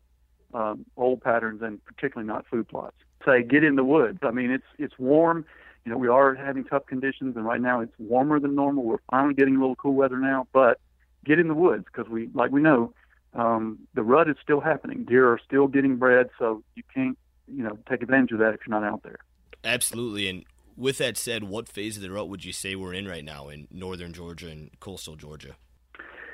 um, 0.53 0.85
old 0.95 1.21
patterns, 1.21 1.61
and 1.63 1.83
particularly 1.83 2.27
not 2.27 2.45
food 2.47 2.67
plots. 2.67 2.95
Say 3.25 3.41
get 3.41 3.63
in 3.63 3.75
the 3.75 3.83
woods. 3.83 4.19
I 4.21 4.31
mean, 4.31 4.51
it's 4.51 4.65
it's 4.77 4.97
warm. 4.99 5.43
You 5.83 5.91
know, 5.91 5.97
we 5.97 6.07
are 6.07 6.35
having 6.35 6.63
tough 6.63 6.85
conditions, 6.85 7.35
and 7.35 7.43
right 7.43 7.59
now 7.59 7.81
it's 7.81 7.93
warmer 7.97 8.39
than 8.39 8.53
normal. 8.53 8.83
We're 8.83 8.97
finally 9.09 9.33
getting 9.33 9.55
a 9.55 9.59
little 9.59 9.75
cool 9.75 9.95
weather 9.95 10.19
now, 10.19 10.47
but 10.53 10.79
get 11.25 11.39
in 11.39 11.47
the 11.47 11.55
woods 11.55 11.85
because 11.85 12.07
we, 12.07 12.29
like 12.35 12.51
we 12.51 12.61
know, 12.61 12.93
um, 13.33 13.79
the 13.95 14.03
rut 14.03 14.29
is 14.29 14.35
still 14.43 14.59
happening. 14.59 15.05
Deer 15.05 15.27
are 15.27 15.39
still 15.43 15.67
getting 15.67 15.95
bred, 15.95 16.29
so 16.37 16.61
you 16.75 16.83
can't, 16.93 17.17
you 17.47 17.63
know, 17.63 17.79
take 17.89 18.03
advantage 18.03 18.31
of 18.31 18.39
that 18.39 18.53
if 18.53 18.59
you're 18.67 18.79
not 18.79 18.87
out 18.87 19.01
there. 19.01 19.17
Absolutely, 19.63 20.27
and 20.27 20.43
with 20.81 20.97
that 20.97 21.15
said, 21.15 21.43
what 21.43 21.69
phase 21.69 21.95
of 21.95 22.03
the 22.03 22.11
rut 22.11 22.27
would 22.27 22.43
you 22.43 22.51
say 22.51 22.75
we're 22.75 22.93
in 22.93 23.07
right 23.07 23.23
now 23.23 23.49
in 23.49 23.67
northern 23.71 24.11
Georgia 24.11 24.49
and 24.49 24.71
coastal 24.79 25.15
Georgia? 25.15 25.55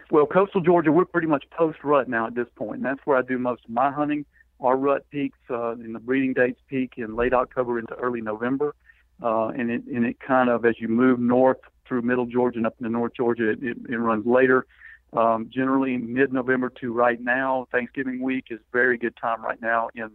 Well, 0.10 0.25
coastal 0.25 0.62
Georgia, 0.62 0.91
we're 0.91 1.05
pretty 1.05 1.27
much 1.27 1.43
post 1.51 1.79
rut 1.83 2.07
now 2.07 2.27
at 2.27 2.33
this 2.33 2.47
point. 2.55 2.81
That's 2.81 3.01
where 3.03 3.17
I 3.17 3.21
do 3.23 3.38
most 3.38 3.65
of 3.65 3.71
my 3.71 3.91
hunting. 3.91 4.25
Our 4.62 4.77
rut 4.77 5.05
peaks 5.12 5.38
uh, 5.49 5.73
in 5.73 5.91
the 5.91 5.99
breeding 5.99 6.33
dates 6.33 6.62
peak 6.67 6.93
in 6.95 7.15
late 7.15 7.33
October 7.33 7.77
into 7.77 7.93
early 7.95 8.21
November, 8.21 8.73
uh, 9.21 9.49
and 9.49 9.69
it 9.69 9.83
and 9.86 10.05
it 10.05 10.19
kind 10.19 10.49
of 10.49 10.65
as 10.65 10.75
you 10.79 10.88
move 10.88 11.19
north 11.19 11.60
through 11.86 12.01
middle 12.01 12.25
Georgia 12.25 12.57
and 12.57 12.65
up 12.65 12.75
into 12.79 12.89
North 12.89 13.13
Georgia, 13.15 13.49
it, 13.51 13.60
it, 13.62 13.77
it 13.89 13.97
runs 13.97 14.25
later. 14.25 14.65
Um, 15.13 15.49
generally, 15.53 15.95
mid-November 15.97 16.69
to 16.81 16.91
right 16.91 17.21
now, 17.21 17.67
Thanksgiving 17.71 18.21
week 18.21 18.45
is 18.49 18.60
very 18.73 18.97
good 18.97 19.15
time 19.15 19.43
right 19.43 19.62
now 19.62 19.89
in 19.93 20.10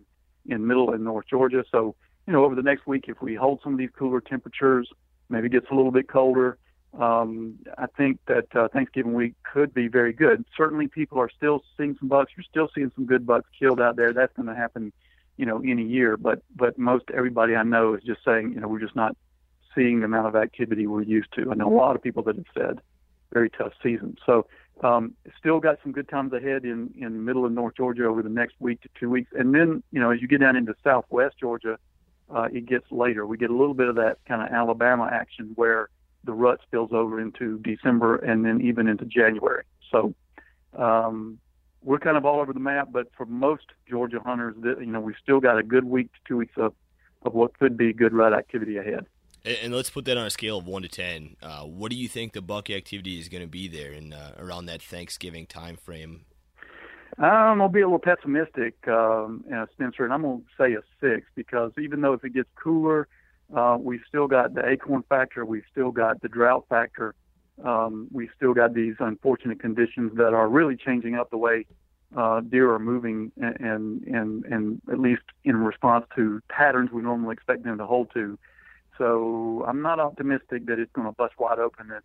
in 0.47 0.66
middle 0.66 0.92
and 0.92 1.05
North 1.05 1.27
Georgia. 1.29 1.64
So 1.71 1.95
you 2.27 2.33
know, 2.33 2.45
over 2.45 2.55
the 2.55 2.63
next 2.63 2.87
week, 2.87 3.07
if 3.09 3.21
we 3.21 3.35
hold 3.35 3.61
some 3.63 3.73
of 3.73 3.79
these 3.79 3.91
cooler 3.97 4.21
temperatures, 4.21 4.89
maybe 5.29 5.49
gets 5.49 5.67
a 5.71 5.75
little 5.75 5.91
bit 5.91 6.09
colder, 6.09 6.59
um, 6.99 7.59
I 7.79 7.87
think 7.97 8.21
that 8.27 8.55
uh, 8.55 8.69
Thanksgiving 8.69 9.15
week 9.15 9.35
could 9.51 9.73
be 9.73 9.89
very 9.89 10.13
good. 10.13 10.45
Certainly, 10.57 10.89
people 10.89 11.19
are 11.19 11.31
still 11.31 11.63
seeing 11.77 11.97
some 11.99 12.09
bucks. 12.09 12.33
You're 12.37 12.45
still 12.45 12.69
seeing 12.75 12.93
some 12.95 13.07
good 13.07 13.27
bucks 13.27 13.49
killed 13.59 13.81
out 13.81 13.97
there. 13.97 14.13
That's 14.13 14.33
going 14.35 14.49
to 14.49 14.55
happen, 14.55 14.93
you 15.39 15.47
know, 15.47 15.63
any 15.65 15.85
year. 15.85 16.19
But 16.19 16.43
but 16.55 16.79
most 16.79 17.05
everybody 17.15 17.57
I 17.57 17.63
know 17.63 17.95
is 17.95 18.03
just 18.03 18.23
saying, 18.25 18.53
you 18.53 18.61
know, 18.61 18.69
we're 18.69 18.81
just 18.81 18.95
not 18.95 19.17
seeing 19.75 20.01
the 20.01 20.05
amount 20.05 20.27
of 20.27 20.37
activity 20.37 20.87
we're 20.87 21.03
used 21.03 21.33
to. 21.37 21.51
I 21.51 21.55
know 21.55 21.73
a 21.73 21.75
lot 21.75 21.97
of 21.97 22.03
people 22.03 22.23
that 22.25 22.37
have 22.37 22.45
said 22.55 22.81
very 23.33 23.49
tough 23.49 23.73
season. 23.83 24.19
So 24.27 24.47
um, 24.83 25.15
still 25.39 25.61
got 25.61 25.79
some 25.83 25.93
good 25.93 26.11
times 26.11 26.35
ahead 26.35 26.65
in 26.65 26.93
in 26.99 27.25
middle 27.25 27.47
of 27.47 27.53
North 27.53 27.77
Georgia 27.77 28.05
over 28.05 28.23
the 28.23 28.29
next 28.29 28.57
week 28.59 28.83
to 28.83 28.91
two 29.01 29.09
weeks, 29.09 29.31
and 29.33 29.55
then 29.55 29.83
you 29.93 30.01
know 30.01 30.11
as 30.11 30.21
you 30.21 30.29
get 30.29 30.41
down 30.41 30.57
into 30.57 30.75
Southwest 30.85 31.39
Georgia 31.39 31.79
uh, 32.31 32.49
it 32.53 32.67
gets 32.67 32.91
later. 32.91 33.27
We 33.27 33.37
get 33.37 33.51
a 33.51 33.57
little 33.57 33.75
bit 33.75 33.89
of 33.89 33.97
that 33.97 34.19
kind 34.27 34.43
of 34.43 34.49
Alabama 34.49 35.09
action 35.13 35.53
where 35.55 35.89
the 36.25 36.33
rut 36.33 36.61
spills 36.63 36.91
over 36.93 37.21
into 37.21 37.59
December 37.59 38.17
and 38.17 38.45
then 38.45 38.61
even 38.61 38.89
into 38.89 39.05
January. 39.05 39.65
So 39.91 40.15
um, 40.77 41.39
we're 41.83 41.99
kind 41.99 42.17
of 42.17 42.25
all 42.25 42.41
over 42.41 42.53
the 42.53 42.61
map, 42.61 42.89
but 42.93 43.09
for 43.17 43.27
most 43.27 43.67
Georgia 43.89 44.21
hunters, 44.25 44.55
you 44.63 44.87
know, 44.87 45.01
we've 45.01 45.17
still 45.23 45.41
got 45.41 45.59
a 45.59 45.63
good 45.63 45.85
week 45.85 46.13
to 46.13 46.19
two 46.27 46.37
weeks 46.37 46.55
of, 46.57 46.75
of 47.23 47.35
what 47.35 47.59
could 47.59 47.77
be 47.77 47.93
good 47.93 48.13
rut 48.13 48.33
activity 48.33 48.77
ahead. 48.77 49.07
And, 49.45 49.75
let's 49.75 49.91
put 49.91 50.05
that 50.05 50.17
on 50.17 50.25
a 50.25 50.31
scale 50.31 50.59
of 50.59 50.69
one 50.69 50.83
to 50.83 50.89
ten. 50.89 51.37
Uh, 51.43 51.63
what 51.63 51.91
do 51.91 51.97
you 51.97 52.07
think 52.07 52.33
the 52.33 52.41
buck 52.41 52.71
activity 52.71 53.19
is 53.19 53.29
going 53.29 53.43
to 53.43 53.49
be 53.49 53.67
there 53.67 53.93
in 53.93 54.13
uh, 54.13 54.35
around 54.39 54.67
that 54.67 54.81
Thanksgiving 54.81 55.47
time 55.47 55.77
frame? 55.77 56.27
I'm 57.18 57.59
gonna 57.59 57.68
be 57.68 57.81
a 57.81 57.87
little 57.87 57.98
pessimistic, 57.98 58.77
um, 58.88 59.44
know, 59.48 59.66
Spencer, 59.72 60.05
and 60.05 60.12
I'm 60.12 60.22
gonna 60.22 60.40
say 60.59 60.75
a 60.75 60.83
six 61.01 61.27
because 61.35 61.72
even 61.79 62.01
though 62.01 62.14
if 62.14 62.25
it 62.25 62.35
gets 62.35 62.48
cooler, 62.55 63.09
uh, 63.55 63.77
we've 63.79 64.03
still 64.09 64.27
got 64.27 64.55
the 64.55 64.66
acorn 64.66 65.03
factor, 65.09 65.44
we've 65.44 65.64
still 65.70 65.90
got 65.90 66.20
the 66.22 66.29
drought 66.29 66.64
factor, 66.68 67.14
um, 67.64 68.09
we've 68.11 68.31
still 68.35 68.55
got 68.55 68.75
these 68.75 68.94
unfortunate 68.98 69.61
conditions 69.61 70.12
that 70.16 70.33
are 70.33 70.48
really 70.48 70.77
changing 70.77 71.14
up 71.14 71.31
the 71.31 71.37
way 71.37 71.66
uh, 72.16 72.40
deer 72.40 72.72
are 72.72 72.79
moving, 72.79 73.31
and, 73.37 74.03
and 74.03 74.44
and 74.44 74.83
at 74.90 74.98
least 74.98 75.22
in 75.44 75.57
response 75.57 76.07
to 76.16 76.40
patterns 76.48 76.90
we 76.92 77.03
normally 77.03 77.33
expect 77.33 77.64
them 77.64 77.79
to 77.79 77.87
hold 77.87 78.11
to. 78.14 78.38
So 78.98 79.64
I'm 79.66 79.83
not 79.83 79.98
optimistic 79.98 80.66
that 80.66 80.79
it's 80.79 80.92
going 80.92 81.09
to 81.09 81.12
bust 81.12 81.35
wide 81.38 81.59
open 81.59 81.90
and, 81.90 82.03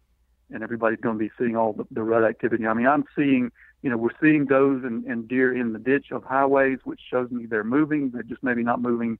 and 0.53 0.63
everybody's 0.63 0.99
going 0.99 1.17
to 1.17 1.19
be 1.19 1.31
seeing 1.37 1.55
all 1.55 1.73
the, 1.73 1.85
the 1.91 2.01
rut 2.01 2.23
activity. 2.23 2.65
I 2.65 2.73
mean, 2.73 2.87
I'm 2.87 3.05
seeing, 3.15 3.51
you 3.81 3.89
know, 3.89 3.97
we're 3.97 4.09
seeing 4.21 4.45
does 4.45 4.83
and, 4.83 5.05
and 5.05 5.27
deer 5.27 5.55
in 5.55 5.73
the 5.73 5.79
ditch 5.79 6.07
of 6.11 6.23
highways, 6.23 6.79
which 6.83 6.99
shows 7.09 7.29
me 7.31 7.45
they're 7.45 7.63
moving. 7.63 8.11
They're 8.11 8.23
just 8.23 8.43
maybe 8.43 8.63
not 8.63 8.81
moving 8.81 9.19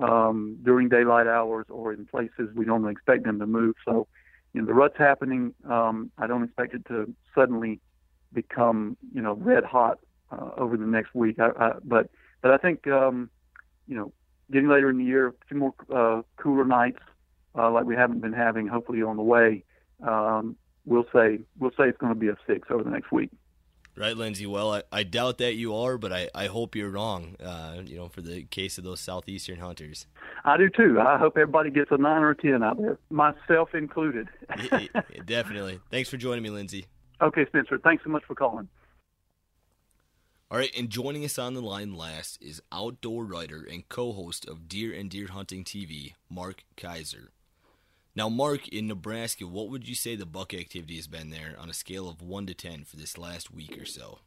um, 0.00 0.58
during 0.62 0.88
daylight 0.88 1.26
hours 1.26 1.66
or 1.68 1.92
in 1.92 2.06
places 2.06 2.48
we 2.54 2.64
normally 2.64 2.92
expect 2.92 3.24
them 3.24 3.38
to 3.38 3.46
move. 3.46 3.74
So, 3.84 4.06
you 4.52 4.60
know, 4.60 4.66
the 4.66 4.74
rut's 4.74 4.96
happening. 4.96 5.54
Um, 5.68 6.10
I 6.18 6.26
don't 6.26 6.44
expect 6.44 6.74
it 6.74 6.86
to 6.86 7.12
suddenly 7.34 7.80
become, 8.32 8.96
you 9.12 9.20
know, 9.20 9.34
red 9.34 9.64
hot 9.64 9.98
uh, 10.32 10.50
over 10.56 10.76
the 10.76 10.86
next 10.86 11.14
week. 11.14 11.38
I, 11.38 11.50
I, 11.58 11.72
but, 11.84 12.10
but 12.40 12.52
I 12.52 12.56
think, 12.56 12.86
um, 12.86 13.30
you 13.86 13.96
know, 13.96 14.12
getting 14.50 14.68
later 14.68 14.88
in 14.88 14.98
the 14.98 15.04
year, 15.04 15.28
a 15.28 15.32
few 15.48 15.58
more 15.58 15.74
uh, 15.94 16.22
cooler 16.36 16.64
nights 16.64 17.00
uh, 17.54 17.70
like 17.70 17.84
we 17.84 17.96
haven't 17.96 18.20
been 18.20 18.32
having, 18.32 18.66
hopefully 18.66 19.02
on 19.02 19.16
the 19.16 19.22
way. 19.22 19.64
Um, 20.06 20.56
we'll 20.84 21.06
say 21.12 21.40
we'll 21.58 21.72
say 21.72 21.88
it's 21.88 21.98
going 21.98 22.12
to 22.12 22.18
be 22.18 22.28
a 22.28 22.36
six 22.46 22.68
over 22.70 22.82
the 22.82 22.90
next 22.90 23.10
week. 23.12 23.30
Right, 23.98 24.16
Lindsay. 24.16 24.46
Well, 24.46 24.74
I, 24.74 24.82
I 24.92 25.02
doubt 25.02 25.38
that 25.38 25.54
you 25.54 25.74
are, 25.74 25.98
but 25.98 26.12
I, 26.12 26.28
I 26.32 26.46
hope 26.46 26.76
you're 26.76 26.88
wrong. 26.88 27.34
Uh, 27.42 27.78
you 27.84 27.96
know, 27.96 28.08
for 28.08 28.20
the 28.20 28.44
case 28.44 28.78
of 28.78 28.84
those 28.84 29.00
southeastern 29.00 29.58
hunters. 29.58 30.06
I 30.44 30.56
do 30.56 30.70
too. 30.70 31.00
I 31.00 31.18
hope 31.18 31.36
everybody 31.36 31.70
gets 31.70 31.90
a 31.90 31.96
nine 31.96 32.22
or 32.22 32.30
a 32.30 32.36
ten 32.36 32.62
out 32.62 32.78
there, 32.80 32.96
myself 33.10 33.74
included. 33.74 34.28
yeah, 34.70 34.86
yeah, 34.94 35.02
definitely. 35.26 35.80
Thanks 35.90 36.08
for 36.08 36.16
joining 36.16 36.44
me, 36.44 36.50
Lindsay. 36.50 36.86
Okay, 37.20 37.44
Spencer. 37.46 37.78
Thanks 37.78 38.04
so 38.04 38.10
much 38.10 38.22
for 38.24 38.36
calling. 38.36 38.68
All 40.48 40.58
right, 40.58 40.70
and 40.78 40.88
joining 40.88 41.24
us 41.24 41.36
on 41.36 41.54
the 41.54 41.60
line 41.60 41.92
last 41.92 42.40
is 42.40 42.62
outdoor 42.70 43.24
writer 43.24 43.66
and 43.68 43.88
co-host 43.88 44.48
of 44.48 44.68
Deer 44.68 44.92
and 44.92 45.10
Deer 45.10 45.26
Hunting 45.26 45.64
TV, 45.64 46.14
Mark 46.30 46.62
Kayser. 46.76 47.28
Now, 48.18 48.28
Mark, 48.28 48.66
in 48.66 48.88
Nebraska, 48.88 49.46
what 49.46 49.70
would 49.70 49.88
you 49.88 49.94
say 49.94 50.16
the 50.16 50.26
buck 50.26 50.52
activity 50.52 50.96
has 50.96 51.06
been 51.06 51.30
there 51.30 51.54
on 51.56 51.70
a 51.70 51.72
scale 51.72 52.08
of 52.08 52.20
1 52.20 52.46
to 52.46 52.54
10 52.54 52.82
for 52.82 52.96
this 52.96 53.16
last 53.16 53.54
week 53.54 53.80
or 53.80 53.84
so? 53.84 54.18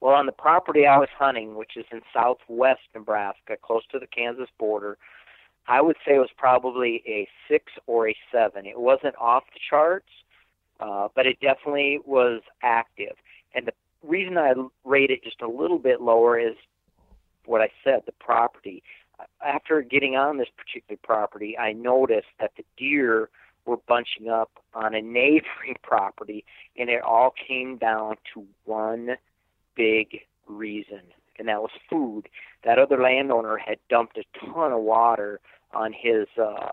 Well, 0.00 0.14
on 0.14 0.24
the 0.24 0.32
property 0.32 0.86
I 0.86 0.96
was 0.96 1.10
hunting, 1.18 1.54
which 1.54 1.72
is 1.76 1.84
in 1.92 2.00
southwest 2.14 2.80
Nebraska, 2.94 3.58
close 3.60 3.82
to 3.92 3.98
the 3.98 4.06
Kansas 4.06 4.48
border, 4.58 4.96
I 5.68 5.82
would 5.82 5.96
say 5.96 6.14
it 6.14 6.18
was 6.18 6.30
probably 6.34 7.02
a 7.06 7.28
6 7.46 7.70
or 7.86 8.08
a 8.08 8.16
7. 8.32 8.64
It 8.64 8.80
wasn't 8.80 9.16
off 9.20 9.44
the 9.52 9.60
charts, 9.68 10.08
uh, 10.80 11.08
but 11.14 11.26
it 11.26 11.38
definitely 11.40 12.00
was 12.06 12.40
active. 12.62 13.16
And 13.54 13.66
the 13.66 13.74
reason 14.02 14.38
I 14.38 14.54
rate 14.84 15.10
it 15.10 15.22
just 15.22 15.42
a 15.42 15.46
little 15.46 15.78
bit 15.78 16.00
lower 16.00 16.38
is 16.38 16.54
what 17.44 17.60
I 17.60 17.68
said 17.84 18.00
the 18.06 18.12
property. 18.12 18.82
After 19.44 19.82
getting 19.82 20.16
on 20.16 20.38
this 20.38 20.48
particular 20.56 20.98
property, 21.02 21.56
I 21.58 21.72
noticed 21.72 22.28
that 22.40 22.52
the 22.56 22.64
deer 22.76 23.30
were 23.66 23.78
bunching 23.88 24.28
up 24.28 24.50
on 24.74 24.94
a 24.94 25.00
neighboring 25.00 25.76
property, 25.82 26.44
and 26.76 26.88
it 26.88 27.02
all 27.02 27.32
came 27.46 27.76
down 27.76 28.16
to 28.34 28.44
one 28.64 29.16
big 29.76 30.20
reason, 30.46 31.00
and 31.38 31.48
that 31.48 31.62
was 31.62 31.70
food. 31.88 32.28
That 32.64 32.78
other 32.78 33.00
landowner 33.00 33.56
had 33.56 33.78
dumped 33.88 34.18
a 34.18 34.24
ton 34.38 34.72
of 34.72 34.80
water 34.80 35.40
on 35.72 35.92
his 35.92 36.26
uh, 36.38 36.72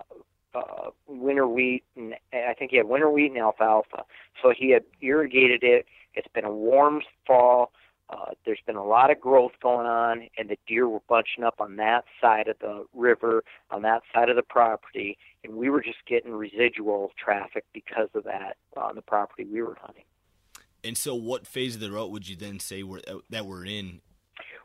uh, 0.53 0.89
winter 1.07 1.47
wheat, 1.47 1.83
and 1.95 2.15
I 2.33 2.53
think 2.53 2.71
he 2.71 2.77
had 2.77 2.87
winter 2.87 3.09
wheat 3.09 3.31
and 3.31 3.39
alfalfa. 3.39 4.03
So 4.41 4.53
he 4.55 4.71
had 4.71 4.83
irrigated 5.01 5.63
it 5.63 5.85
it's 6.13 6.27
been 6.33 6.45
a 6.45 6.51
warm 6.51 7.01
fall. 7.25 7.71
Uh, 8.11 8.31
there's 8.45 8.59
been 8.65 8.75
a 8.75 8.83
lot 8.83 9.09
of 9.09 9.19
growth 9.21 9.53
going 9.61 9.87
on, 9.87 10.27
and 10.37 10.49
the 10.49 10.57
deer 10.67 10.87
were 10.87 11.01
bunching 11.07 11.43
up 11.43 11.55
on 11.59 11.77
that 11.77 12.03
side 12.19 12.47
of 12.47 12.57
the 12.59 12.85
river, 12.93 13.43
on 13.69 13.81
that 13.83 14.01
side 14.13 14.29
of 14.29 14.35
the 14.35 14.43
property, 14.43 15.17
and 15.43 15.53
we 15.53 15.69
were 15.69 15.81
just 15.81 15.99
getting 16.05 16.33
residual 16.33 17.11
traffic 17.17 17.63
because 17.73 18.09
of 18.13 18.25
that 18.25 18.57
on 18.75 18.95
the 18.95 19.01
property 19.01 19.45
we 19.45 19.61
were 19.61 19.77
hunting. 19.79 20.03
And 20.83 20.97
so, 20.97 21.15
what 21.15 21.47
phase 21.47 21.75
of 21.75 21.81
the 21.81 21.91
rut 21.91 22.11
would 22.11 22.27
you 22.27 22.35
then 22.35 22.59
say 22.59 22.83
we're, 22.83 23.01
uh, 23.07 23.19
that 23.29 23.45
we're 23.45 23.65
in? 23.65 24.01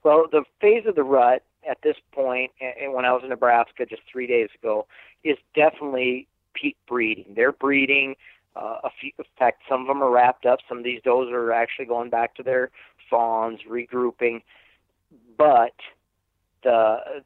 Well, 0.03 0.27
the 0.31 0.45
phase 0.61 0.85
of 0.87 0.95
the 0.95 1.05
rut 1.05 1.43
at 1.69 1.79
this 1.83 1.97
point, 2.13 2.53
and 2.61 2.95
when 2.95 3.05
I 3.05 3.13
was 3.13 3.23
in 3.23 3.29
Nebraska 3.29 3.87
just 3.87 4.03
three 4.11 4.27
days 4.27 4.49
ago, 4.61 4.87
is 5.25 5.37
definitely 5.55 6.27
peak 6.55 6.77
breeding. 6.89 7.35
They're 7.35 7.53
breeding 7.53 8.17
uh, 8.57 8.81
a 8.85 8.91
few, 9.01 9.11
in 9.19 9.25
fact, 9.39 9.63
some 9.69 9.83
of 9.83 9.87
them 9.87 10.03
are 10.03 10.11
wrapped 10.11 10.47
up. 10.47 10.61
Some 10.69 10.79
of 10.79 10.85
these 10.85 11.01
does 11.05 11.29
are 11.31 11.53
actually 11.53 11.87
going 11.87 12.11
back 12.11 12.35
to 12.37 12.43
their 12.43 12.71
fawns, 13.11 13.61
regrouping. 13.69 14.43
But 15.37 15.75
the 16.63 17.23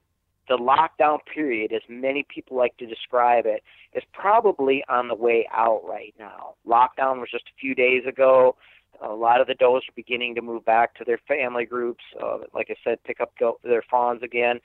the 0.48 0.56
lockdown 0.56 1.18
period, 1.32 1.72
as 1.72 1.82
many 1.88 2.26
people 2.28 2.56
like 2.56 2.76
to 2.78 2.86
describe 2.86 3.46
it, 3.46 3.62
is 3.94 4.02
probably 4.12 4.82
on 4.88 5.06
the 5.06 5.14
way 5.14 5.46
out 5.52 5.82
right 5.88 6.12
now. 6.18 6.54
Lockdown 6.66 7.20
was 7.20 7.28
just 7.30 7.44
a 7.44 7.60
few 7.60 7.74
days 7.74 8.02
ago. 8.04 8.56
A 9.00 9.14
lot 9.14 9.40
of 9.40 9.46
the 9.46 9.54
does 9.54 9.82
are 9.88 9.94
beginning 9.94 10.34
to 10.34 10.42
move 10.42 10.64
back 10.64 10.96
to 10.96 11.04
their 11.04 11.20
family 11.28 11.64
groups. 11.64 12.02
Uh, 12.20 12.38
like 12.52 12.66
I 12.68 12.74
said, 12.82 12.98
pick 13.04 13.20
up 13.20 13.32
their 13.62 13.82
fawns 13.88 14.22
again. 14.24 14.60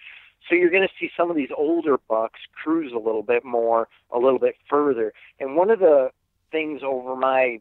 So 0.50 0.56
you're 0.56 0.72
going 0.72 0.88
to 0.88 0.94
see 1.00 1.10
some 1.16 1.30
of 1.30 1.36
these 1.36 1.50
older 1.56 1.98
bucks 2.10 2.40
cruise 2.52 2.92
a 2.94 3.00
little 3.00 3.24
bit 3.24 3.46
more, 3.46 3.88
a 4.12 4.18
little 4.18 4.40
bit 4.40 4.56
further. 4.68 5.14
And 5.40 5.56
one 5.56 5.70
of 5.70 5.80
the 5.80 6.10
things 6.52 6.82
over 6.84 7.16
my 7.16 7.60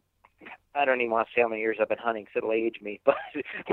I 0.74 0.84
don't 0.84 1.00
even 1.00 1.12
want 1.12 1.28
to 1.28 1.32
say 1.34 1.42
how 1.42 1.48
many 1.48 1.60
years 1.60 1.76
I've 1.80 1.88
been 1.88 1.98
hunting 1.98 2.24
because 2.24 2.38
it'll 2.38 2.52
age 2.52 2.80
me, 2.82 3.00
but 3.04 3.16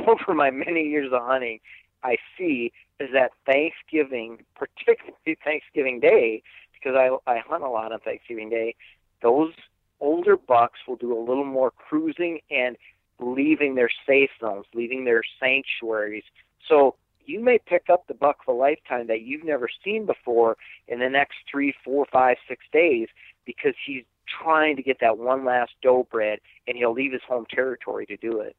over 0.08 0.34
my 0.34 0.52
many 0.52 0.84
years 0.88 1.12
of 1.12 1.22
hunting, 1.24 1.60
I 2.04 2.18
see 2.38 2.72
is 3.00 3.10
that 3.14 3.32
Thanksgiving, 3.46 4.44
particularly 4.56 5.38
Thanksgiving 5.44 6.00
Day, 6.00 6.44
because 6.74 6.96
I 6.96 7.32
I 7.32 7.40
hunt 7.40 7.64
a 7.64 7.70
lot 7.70 7.92
on 7.92 8.00
Thanksgiving 8.00 8.50
Day, 8.50 8.76
those 9.22 9.54
older 10.00 10.36
bucks 10.36 10.80
will 10.88 10.96
do 10.96 11.18
a 11.18 11.20
little 11.20 11.46
more 11.46 11.72
cruising 11.72 12.40
and 12.50 12.76
leaving 13.20 13.76
their 13.76 13.90
safe 14.08 14.32
zones, 14.40 14.66
leaving 14.74 15.06
their 15.06 15.22
sanctuaries. 15.40 16.24
So 16.68 16.96
you 17.26 17.40
may 17.40 17.60
pick 17.60 17.90
up 17.90 18.08
the 18.08 18.14
buck 18.14 18.38
of 18.48 18.54
a 18.54 18.58
lifetime 18.58 19.08
that 19.08 19.22
you've 19.22 19.44
never 19.44 19.70
seen 19.84 20.06
before 20.06 20.58
in 20.88 21.00
the 21.00 21.10
next 21.10 21.36
three, 21.50 21.74
four, 21.84 22.08
five, 22.12 22.38
six 22.48 22.66
days 22.74 23.08
because 23.46 23.74
he's 23.86 24.04
trying 24.42 24.76
to 24.76 24.84
get 24.84 25.00
that 25.02 25.18
one 25.18 25.46
last 25.46 25.72
doe 25.82 26.08
bred, 26.10 26.40
and 26.68 26.78
he'll 26.78 26.94
leave 26.94 27.12
his 27.12 27.22
home 27.28 27.46
territory 27.50 28.06
to 28.08 28.18
do 28.18 28.40
it. 28.40 28.56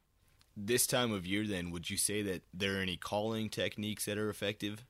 This 0.55 0.85
time 0.85 1.11
of 1.11 1.25
year, 1.25 1.47
then, 1.47 1.71
would 1.71 1.89
you 1.89 1.97
say 1.97 2.21
that 2.21 2.43
there 2.53 2.77
are 2.77 2.81
any 2.81 2.97
calling 2.97 3.49
techniques 3.49 4.05
that 4.05 4.17
are 4.17 4.29
effective? 4.29 4.85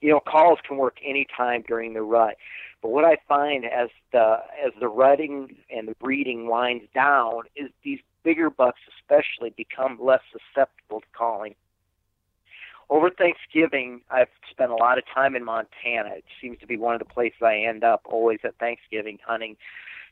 You 0.00 0.10
know, 0.10 0.20
calls 0.20 0.58
can 0.66 0.76
work 0.76 0.98
any 1.04 1.26
time 1.36 1.64
during 1.66 1.94
the 1.94 2.02
rut, 2.02 2.36
but 2.82 2.90
what 2.90 3.04
I 3.04 3.18
find 3.28 3.64
as 3.64 3.88
the 4.12 4.38
as 4.64 4.72
the 4.80 4.88
rutting 4.88 5.56
and 5.70 5.88
the 5.88 5.94
breeding 6.00 6.48
winds 6.48 6.84
down 6.94 7.42
is 7.56 7.70
these 7.82 7.98
bigger 8.22 8.50
bucks, 8.50 8.80
especially, 9.00 9.50
become 9.56 9.98
less 10.00 10.20
susceptible 10.32 11.00
to 11.00 11.06
calling 11.12 11.54
over 12.90 13.10
Thanksgiving, 13.10 14.00
I've 14.10 14.28
spent 14.50 14.70
a 14.70 14.76
lot 14.76 14.98
of 14.98 15.04
time 15.12 15.36
in 15.36 15.44
Montana. 15.44 16.10
It 16.16 16.24
seems 16.40 16.58
to 16.60 16.66
be 16.66 16.76
one 16.76 16.94
of 16.94 17.00
the 17.00 17.04
places 17.04 17.38
I 17.42 17.58
end 17.58 17.84
up 17.84 18.02
always 18.04 18.38
at 18.44 18.56
Thanksgiving 18.56 19.18
hunting. 19.26 19.56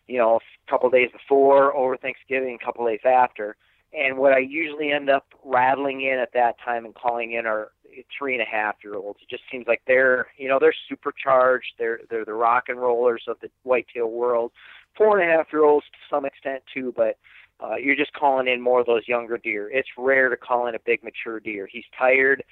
You 0.06 0.18
know, 0.18 0.36
a 0.36 0.70
couple 0.70 0.86
of 0.86 0.92
days 0.92 1.10
before, 1.10 1.74
over 1.74 1.96
Thanksgiving, 1.96 2.58
a 2.60 2.64
couple 2.64 2.86
of 2.86 2.92
days 2.92 3.00
after. 3.04 3.56
And 3.92 4.18
what 4.18 4.32
I 4.32 4.38
usually 4.38 4.92
end 4.92 5.08
up 5.08 5.26
rattling 5.44 6.02
in 6.02 6.18
at 6.18 6.32
that 6.34 6.56
time 6.64 6.84
and 6.84 6.94
calling 6.94 7.32
in 7.32 7.46
are 7.46 7.70
three 8.16 8.34
and 8.34 8.42
a 8.42 8.44
half 8.44 8.76
year 8.84 8.94
olds. 8.94 9.20
It 9.22 9.28
just 9.28 9.44
seems 9.50 9.66
like 9.66 9.82
they're, 9.86 10.26
you 10.36 10.48
know, 10.48 10.58
they're 10.60 10.74
supercharged. 10.88 11.72
They're 11.78 12.00
they're 12.10 12.24
the 12.24 12.34
rock 12.34 12.64
and 12.68 12.78
rollers 12.78 13.24
of 13.26 13.38
the 13.40 13.48
whitetail 13.62 14.10
world. 14.10 14.52
Four 14.96 15.18
and 15.18 15.30
a 15.30 15.36
half 15.36 15.46
year 15.52 15.64
olds 15.64 15.86
to 15.86 15.98
some 16.14 16.24
extent 16.24 16.62
too, 16.72 16.92
but 16.96 17.18
uh, 17.60 17.76
you're 17.76 17.96
just 17.96 18.12
calling 18.12 18.48
in 18.48 18.60
more 18.60 18.80
of 18.80 18.86
those 18.86 19.08
younger 19.08 19.38
deer. 19.38 19.70
It's 19.72 19.88
rare 19.96 20.28
to 20.28 20.36
call 20.36 20.66
in 20.66 20.74
a 20.74 20.78
big 20.78 21.02
mature 21.02 21.40
deer. 21.40 21.68
He's 21.70 21.84
tired. 21.98 22.44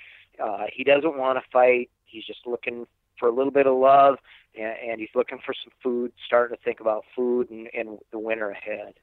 Uh, 0.42 0.64
he 0.72 0.84
doesn't 0.84 1.16
want 1.16 1.38
to 1.38 1.44
fight. 1.52 1.90
He's 2.04 2.24
just 2.24 2.46
looking 2.46 2.86
for 3.18 3.28
a 3.28 3.32
little 3.32 3.52
bit 3.52 3.66
of 3.66 3.76
love, 3.76 4.18
and, 4.58 4.74
and 4.90 5.00
he's 5.00 5.10
looking 5.14 5.38
for 5.44 5.54
some 5.54 5.72
food. 5.82 6.12
Starting 6.26 6.56
to 6.56 6.62
think 6.62 6.80
about 6.80 7.04
food 7.14 7.50
and, 7.50 7.68
and 7.74 7.98
the 8.10 8.18
winter 8.18 8.50
ahead. 8.50 8.94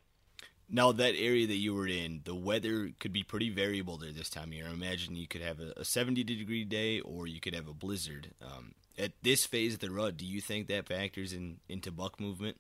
Now 0.74 0.94
that 0.94 1.16
area 1.18 1.46
that 1.48 1.56
you 1.56 1.74
were 1.74 1.88
in, 1.88 2.22
the 2.24 2.34
weather 2.34 2.92
could 3.00 3.12
be 3.12 3.24
pretty 3.24 3.50
variable 3.50 3.98
there 3.98 4.12
this 4.12 4.30
time 4.30 4.50
of 4.50 4.54
year. 4.54 4.68
I 4.70 4.72
imagine 4.72 5.18
you 5.18 5.28
could 5.28 5.42
have 5.42 5.60
a, 5.60 5.74
a 5.78 5.86
70 5.86 6.24
degree 6.24 6.64
day, 6.64 7.02
or 7.02 7.28
you 7.28 7.42
could 7.42 7.54
have 7.54 7.68
a 7.68 7.74
blizzard. 7.74 8.32
Um, 8.42 8.74
at 8.98 9.12
this 9.22 9.46
phase 9.46 9.76
of 9.76 9.80
the 9.82 9.92
rut, 9.92 10.18
do 10.18 10.26
you 10.26 10.40
think 10.40 10.68
that 10.68 10.88
factors 10.88 11.34
in 11.34 11.58
into 11.68 11.92
buck 11.92 12.20
movement? 12.20 12.58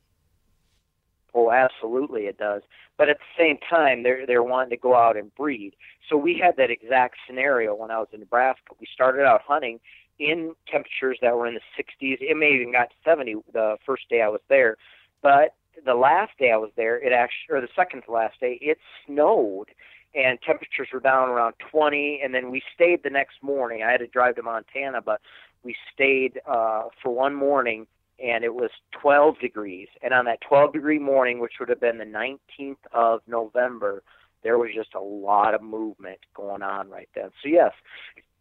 Oh, 1.33 1.51
absolutely, 1.51 2.23
it 2.23 2.37
does. 2.37 2.61
But 2.97 3.09
at 3.09 3.17
the 3.17 3.41
same 3.41 3.57
time, 3.69 4.03
they're 4.03 4.25
they're 4.25 4.43
wanting 4.43 4.71
to 4.71 4.77
go 4.77 4.95
out 4.95 5.17
and 5.17 5.33
breed. 5.35 5.75
So 6.09 6.17
we 6.17 6.37
had 6.37 6.57
that 6.57 6.69
exact 6.69 7.15
scenario 7.25 7.73
when 7.73 7.91
I 7.91 7.99
was 7.99 8.09
in 8.11 8.19
Nebraska. 8.19 8.73
We 8.79 8.87
started 8.93 9.25
out 9.25 9.41
hunting 9.47 9.79
in 10.19 10.53
temperatures 10.69 11.17
that 11.21 11.35
were 11.35 11.47
in 11.47 11.55
the 11.55 11.61
60s. 11.77 12.17
It 12.19 12.37
may 12.37 12.51
even 12.51 12.71
got 12.71 12.89
to 12.89 12.95
70 13.03 13.35
the 13.53 13.77
first 13.85 14.09
day 14.09 14.21
I 14.21 14.27
was 14.27 14.41
there, 14.49 14.77
but 15.23 15.55
the 15.85 15.95
last 15.95 16.31
day 16.37 16.51
I 16.51 16.57
was 16.57 16.69
there, 16.75 16.97
it 17.01 17.13
actually, 17.13 17.55
or 17.55 17.61
the 17.61 17.69
second 17.75 18.03
to 18.03 18.11
last 18.11 18.39
day, 18.39 18.59
it 18.61 18.77
snowed 19.05 19.69
and 20.13 20.39
temperatures 20.41 20.89
were 20.93 20.99
down 20.99 21.29
around 21.29 21.55
20. 21.71 22.21
And 22.23 22.33
then 22.33 22.51
we 22.51 22.61
stayed 22.75 23.03
the 23.03 23.09
next 23.09 23.41
morning. 23.41 23.83
I 23.83 23.91
had 23.91 23.99
to 23.99 24.07
drive 24.07 24.35
to 24.35 24.43
Montana, 24.43 25.01
but 25.01 25.21
we 25.63 25.75
stayed 25.93 26.39
uh, 26.45 26.83
for 27.01 27.13
one 27.13 27.33
morning 27.33 27.87
and 28.23 28.43
it 28.43 28.53
was 28.53 28.69
12 29.01 29.39
degrees. 29.39 29.87
And 30.01 30.13
on 30.13 30.25
that 30.25 30.41
12 30.41 30.73
degree 30.73 30.99
morning, 30.99 31.39
which 31.39 31.53
would 31.59 31.69
have 31.69 31.79
been 31.79 31.97
the 31.97 32.05
19th 32.05 32.77
of 32.93 33.21
November, 33.27 34.03
there 34.43 34.57
was 34.57 34.69
just 34.75 34.95
a 34.95 34.99
lot 34.99 35.53
of 35.53 35.61
movement 35.61 36.19
going 36.35 36.61
on 36.61 36.89
right 36.89 37.09
then. 37.15 37.29
So 37.41 37.49
yes, 37.49 37.71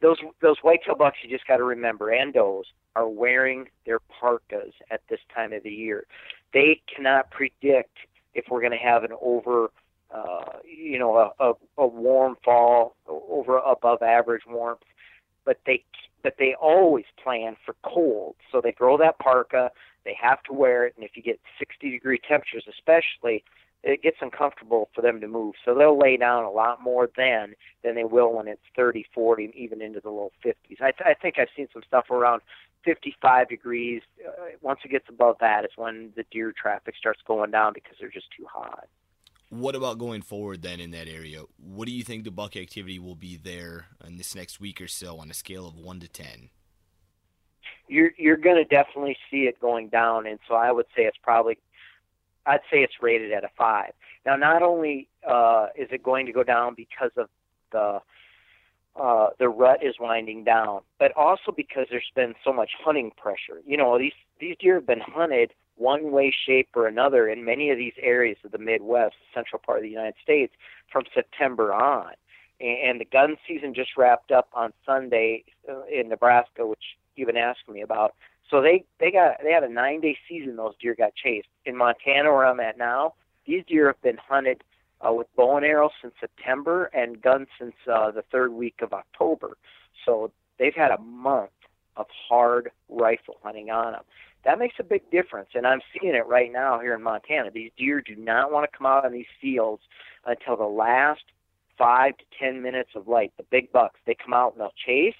those 0.00 0.16
those 0.40 0.56
whitetail 0.62 0.96
bucks 0.96 1.18
you 1.22 1.30
just 1.30 1.46
got 1.46 1.58
to 1.58 1.64
remember 1.64 2.10
and 2.10 2.32
does 2.32 2.64
are 2.96 3.08
wearing 3.08 3.68
their 3.86 4.00
parkas 4.00 4.72
at 4.90 5.02
this 5.08 5.20
time 5.34 5.52
of 5.52 5.62
the 5.62 5.70
year. 5.70 6.06
They 6.52 6.80
cannot 6.94 7.30
predict 7.30 7.96
if 8.34 8.46
we're 8.50 8.60
going 8.60 8.72
to 8.72 8.78
have 8.78 9.04
an 9.04 9.12
over 9.20 9.70
uh, 10.12 10.58
you 10.64 10.98
know 10.98 11.16
a, 11.16 11.44
a, 11.44 11.52
a 11.78 11.86
warm 11.86 12.36
fall 12.44 12.96
over 13.06 13.58
above 13.58 14.02
average 14.02 14.42
warmth, 14.48 14.82
but 15.44 15.58
they 15.66 15.84
but 16.22 16.34
they 16.38 16.54
always 16.60 17.04
plan 17.22 17.56
for 17.64 17.74
cold. 17.82 18.36
So 18.50 18.60
they 18.60 18.72
grow 18.72 18.96
that 18.98 19.18
parka. 19.18 19.70
They 20.04 20.16
have 20.20 20.42
to 20.44 20.52
wear 20.52 20.86
it, 20.86 20.94
and 20.96 21.04
if 21.04 21.12
you 21.14 21.22
get 21.22 21.40
60 21.58 21.90
degree 21.90 22.18
temperatures, 22.26 22.64
especially, 22.68 23.44
it 23.82 24.02
gets 24.02 24.18
uncomfortable 24.20 24.88
for 24.94 25.02
them 25.02 25.20
to 25.20 25.28
move. 25.28 25.54
So 25.64 25.74
they'll 25.74 25.98
lay 25.98 26.16
down 26.16 26.44
a 26.44 26.50
lot 26.50 26.82
more 26.82 27.10
then 27.16 27.54
than 27.82 27.94
they 27.94 28.04
will 28.04 28.32
when 28.32 28.48
it's 28.48 28.62
30, 28.76 29.06
40, 29.14 29.52
even 29.54 29.80
into 29.80 30.00
the 30.00 30.10
low 30.10 30.32
50s. 30.44 30.80
I, 30.80 30.90
th- 30.92 31.06
I 31.06 31.14
think 31.14 31.38
I've 31.38 31.48
seen 31.56 31.68
some 31.72 31.82
stuff 31.86 32.10
around 32.10 32.42
55 32.84 33.48
degrees. 33.48 34.02
Uh, 34.26 34.56
once 34.60 34.80
it 34.84 34.90
gets 34.90 35.08
above 35.08 35.36
that, 35.40 35.64
it's 35.64 35.76
when 35.76 36.12
the 36.16 36.24
deer 36.30 36.52
traffic 36.52 36.94
starts 36.98 37.20
going 37.26 37.50
down 37.50 37.72
because 37.72 37.96
they're 38.00 38.10
just 38.10 38.28
too 38.36 38.46
hot. 38.50 38.88
What 39.50 39.74
about 39.74 39.98
going 39.98 40.22
forward 40.22 40.62
then 40.62 40.78
in 40.78 40.92
that 40.92 41.08
area? 41.08 41.42
What 41.58 41.86
do 41.86 41.92
you 41.92 42.04
think 42.04 42.22
the 42.22 42.30
buck 42.30 42.56
activity 42.56 43.00
will 43.00 43.16
be 43.16 43.36
there 43.36 43.86
in 44.06 44.16
this 44.16 44.34
next 44.34 44.60
week 44.60 44.80
or 44.80 44.86
so 44.86 45.18
on 45.18 45.28
a 45.28 45.34
scale 45.34 45.66
of 45.66 45.76
one 45.76 45.98
to 46.00 46.08
ten? 46.08 46.50
You're 47.88 48.12
you're 48.16 48.36
going 48.36 48.56
to 48.56 48.64
definitely 48.64 49.16
see 49.28 49.42
it 49.42 49.60
going 49.60 49.88
down, 49.88 50.26
and 50.26 50.38
so 50.46 50.54
I 50.54 50.70
would 50.70 50.86
say 50.96 51.02
it's 51.02 51.18
probably 51.20 51.58
I'd 52.46 52.60
say 52.70 52.78
it's 52.78 52.94
rated 53.02 53.32
at 53.32 53.42
a 53.42 53.50
five. 53.58 53.92
Now, 54.24 54.36
not 54.36 54.62
only 54.62 55.08
uh, 55.28 55.66
is 55.76 55.88
it 55.90 56.02
going 56.02 56.26
to 56.26 56.32
go 56.32 56.44
down 56.44 56.74
because 56.74 57.10
of 57.16 57.28
the 57.72 58.00
uh, 58.94 59.28
the 59.38 59.48
rut 59.48 59.84
is 59.84 59.94
winding 59.98 60.44
down, 60.44 60.80
but 60.98 61.10
also 61.16 61.52
because 61.56 61.86
there's 61.90 62.10
been 62.14 62.34
so 62.44 62.52
much 62.52 62.70
hunting 62.84 63.10
pressure. 63.16 63.60
You 63.66 63.76
know, 63.76 63.98
these 63.98 64.12
these 64.38 64.56
deer 64.60 64.76
have 64.76 64.86
been 64.86 65.00
hunted 65.00 65.52
one 65.80 66.12
way, 66.12 66.34
shape, 66.46 66.68
or 66.74 66.86
another 66.86 67.28
in 67.28 67.44
many 67.44 67.70
of 67.70 67.78
these 67.78 67.94
areas 68.00 68.36
of 68.44 68.52
the 68.52 68.58
Midwest, 68.58 69.14
the 69.18 69.40
central 69.40 69.60
part 69.64 69.78
of 69.78 69.82
the 69.82 69.90
United 69.90 70.14
States, 70.22 70.52
from 70.92 71.04
September 71.14 71.72
on. 71.72 72.12
And 72.60 73.00
the 73.00 73.06
gun 73.06 73.36
season 73.48 73.72
just 73.72 73.96
wrapped 73.96 74.30
up 74.30 74.48
on 74.52 74.74
Sunday 74.84 75.44
uh, 75.66 75.84
in 75.86 76.10
Nebraska, 76.10 76.66
which 76.66 76.82
you've 77.16 77.28
been 77.28 77.36
asking 77.38 77.72
me 77.72 77.80
about. 77.80 78.14
So 78.50 78.60
they 78.60 78.84
they 78.98 79.10
got 79.10 79.36
they 79.42 79.52
had 79.52 79.64
a 79.64 79.68
nine 79.68 80.00
day 80.00 80.18
season. 80.28 80.56
Those 80.56 80.74
deer 80.80 80.94
got 80.94 81.14
chased 81.14 81.48
in 81.64 81.76
Montana, 81.76 82.30
where 82.30 82.44
I'm 82.44 82.60
at 82.60 82.76
now. 82.76 83.14
These 83.46 83.64
deer 83.66 83.86
have 83.86 84.02
been 84.02 84.18
hunted 84.18 84.62
uh, 85.00 85.12
with 85.12 85.26
bow 85.36 85.56
and 85.56 85.64
arrow 85.64 85.90
since 86.02 86.12
September 86.20 86.86
and 86.86 87.22
guns 87.22 87.48
since 87.58 87.74
uh, 87.90 88.10
the 88.10 88.24
third 88.30 88.52
week 88.52 88.80
of 88.82 88.92
October. 88.92 89.56
So 90.04 90.30
they've 90.58 90.74
had 90.74 90.90
a 90.90 90.98
month 90.98 91.50
of 91.96 92.06
hard 92.28 92.70
rifle 92.88 93.36
hunting 93.42 93.70
on 93.70 93.92
them. 93.92 94.02
That 94.44 94.58
makes 94.58 94.76
a 94.78 94.84
big 94.84 95.10
difference, 95.10 95.50
and 95.54 95.66
I'm 95.66 95.80
seeing 95.92 96.14
it 96.14 96.26
right 96.26 96.50
now 96.50 96.80
here 96.80 96.94
in 96.94 97.02
Montana. 97.02 97.50
These 97.50 97.72
deer 97.76 98.00
do 98.00 98.16
not 98.16 98.50
want 98.50 98.70
to 98.70 98.76
come 98.76 98.86
out 98.86 99.04
on 99.04 99.12
these 99.12 99.26
fields 99.40 99.82
until 100.24 100.56
the 100.56 100.64
last 100.64 101.22
five 101.76 102.16
to 102.18 102.24
ten 102.38 102.62
minutes 102.62 102.90
of 102.94 103.06
light. 103.06 103.32
The 103.36 103.44
big 103.50 103.70
bucks, 103.72 104.00
they 104.06 104.14
come 104.14 104.32
out 104.32 104.52
and 104.52 104.60
they'll 104.60 104.72
chase, 104.86 105.14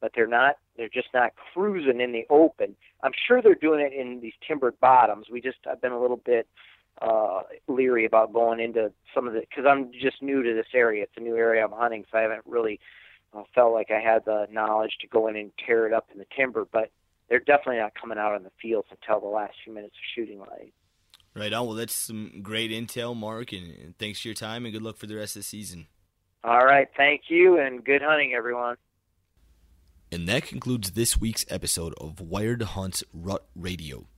but 0.00 0.12
they're 0.14 0.26
not 0.26 0.56
they're 0.76 0.88
just 0.88 1.08
not 1.12 1.32
cruising 1.52 2.00
in 2.00 2.12
the 2.12 2.24
open. 2.30 2.76
I'm 3.02 3.12
sure 3.26 3.42
they're 3.42 3.54
doing 3.54 3.80
it 3.80 3.92
in 3.92 4.20
these 4.20 4.32
timbered 4.46 4.78
bottoms. 4.80 5.26
We 5.30 5.40
just 5.40 5.58
I've 5.70 5.80
been 5.80 5.92
a 5.92 6.00
little 6.00 6.20
bit 6.24 6.46
uh 7.00 7.42
leery 7.68 8.04
about 8.04 8.32
going 8.32 8.60
into 8.60 8.92
some 9.14 9.26
of 9.26 9.34
the 9.34 9.40
because 9.40 9.64
I'm 9.68 9.90
just 9.92 10.22
new 10.22 10.42
to 10.42 10.54
this 10.54 10.66
area. 10.74 11.04
It's 11.04 11.16
a 11.16 11.20
new 11.20 11.36
area 11.36 11.64
I'm 11.64 11.72
hunting, 11.72 12.04
so 12.10 12.18
I 12.18 12.22
haven't 12.22 12.42
really 12.46 12.78
uh, 13.34 13.42
felt 13.54 13.72
like 13.72 13.90
I 13.90 14.00
had 14.00 14.24
the 14.24 14.46
knowledge 14.50 14.98
to 15.00 15.06
go 15.06 15.28
in 15.28 15.36
and 15.36 15.50
tear 15.64 15.86
it 15.86 15.92
up 15.92 16.08
in 16.12 16.18
the 16.18 16.26
timber. 16.36 16.66
But 16.70 16.90
they're 17.32 17.40
definitely 17.40 17.78
not 17.78 17.94
coming 17.94 18.18
out 18.18 18.34
on 18.34 18.42
the 18.42 18.50
fields 18.60 18.88
until 18.90 19.18
the 19.18 19.26
last 19.26 19.54
few 19.64 19.72
minutes 19.72 19.94
of 19.94 20.02
shooting 20.14 20.38
light. 20.38 20.74
Right 21.34 21.50
on. 21.50 21.66
Well, 21.66 21.76
that's 21.76 21.94
some 21.94 22.40
great 22.42 22.70
intel, 22.70 23.16
Mark, 23.16 23.52
and 23.52 23.96
thanks 23.98 24.20
for 24.20 24.28
your 24.28 24.34
time 24.34 24.66
and 24.66 24.74
good 24.74 24.82
luck 24.82 24.98
for 24.98 25.06
the 25.06 25.16
rest 25.16 25.34
of 25.34 25.40
the 25.40 25.44
season. 25.44 25.86
All 26.44 26.62
right. 26.62 26.88
Thank 26.94 27.22
you, 27.28 27.58
and 27.58 27.82
good 27.82 28.02
hunting, 28.02 28.34
everyone. 28.34 28.76
And 30.10 30.28
that 30.28 30.42
concludes 30.42 30.90
this 30.90 31.16
week's 31.16 31.46
episode 31.48 31.94
of 31.96 32.20
Wired 32.20 32.60
Hunt's 32.60 33.02
Rut 33.14 33.46
Radio. 33.56 34.08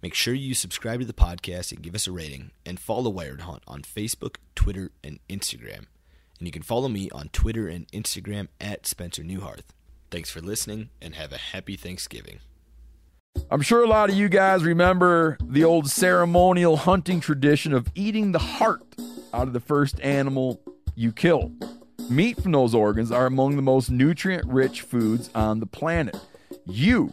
Make 0.00 0.14
sure 0.14 0.32
you 0.32 0.54
subscribe 0.54 1.00
to 1.00 1.06
the 1.06 1.12
podcast 1.12 1.72
and 1.72 1.82
give 1.82 1.96
us 1.96 2.06
a 2.06 2.12
rating, 2.12 2.52
and 2.64 2.78
follow 2.78 3.10
Wired 3.10 3.40
Hunt 3.40 3.64
on 3.66 3.82
Facebook, 3.82 4.36
Twitter, 4.54 4.92
and 5.02 5.18
Instagram. 5.28 5.86
And 6.38 6.46
you 6.46 6.52
can 6.52 6.62
follow 6.62 6.88
me 6.88 7.10
on 7.10 7.30
Twitter 7.30 7.66
and 7.66 7.90
Instagram 7.90 8.46
at 8.60 8.86
Spencer 8.86 9.24
Neuharth. 9.24 9.72
Thanks 10.14 10.30
for 10.30 10.40
listening, 10.40 10.90
and 11.02 11.16
have 11.16 11.32
a 11.32 11.36
happy 11.36 11.74
Thanksgiving. 11.74 12.38
I'm 13.50 13.62
sure 13.62 13.82
a 13.82 13.88
lot 13.88 14.10
of 14.10 14.14
you 14.14 14.28
guys 14.28 14.62
remember 14.62 15.36
the 15.44 15.64
old 15.64 15.90
ceremonial 15.90 16.76
hunting 16.76 17.18
tradition 17.18 17.72
of 17.72 17.88
eating 17.96 18.30
the 18.30 18.38
heart 18.38 18.94
out 19.32 19.48
of 19.48 19.52
the 19.52 19.58
first 19.58 20.00
animal 20.02 20.60
you 20.94 21.10
kill. 21.10 21.50
Meat 22.08 22.40
from 22.40 22.52
those 22.52 22.76
organs 22.76 23.10
are 23.10 23.26
among 23.26 23.56
the 23.56 23.62
most 23.62 23.90
nutrient 23.90 24.46
rich 24.46 24.82
foods 24.82 25.30
on 25.34 25.58
the 25.58 25.66
planet. 25.66 26.16
You 26.64 27.12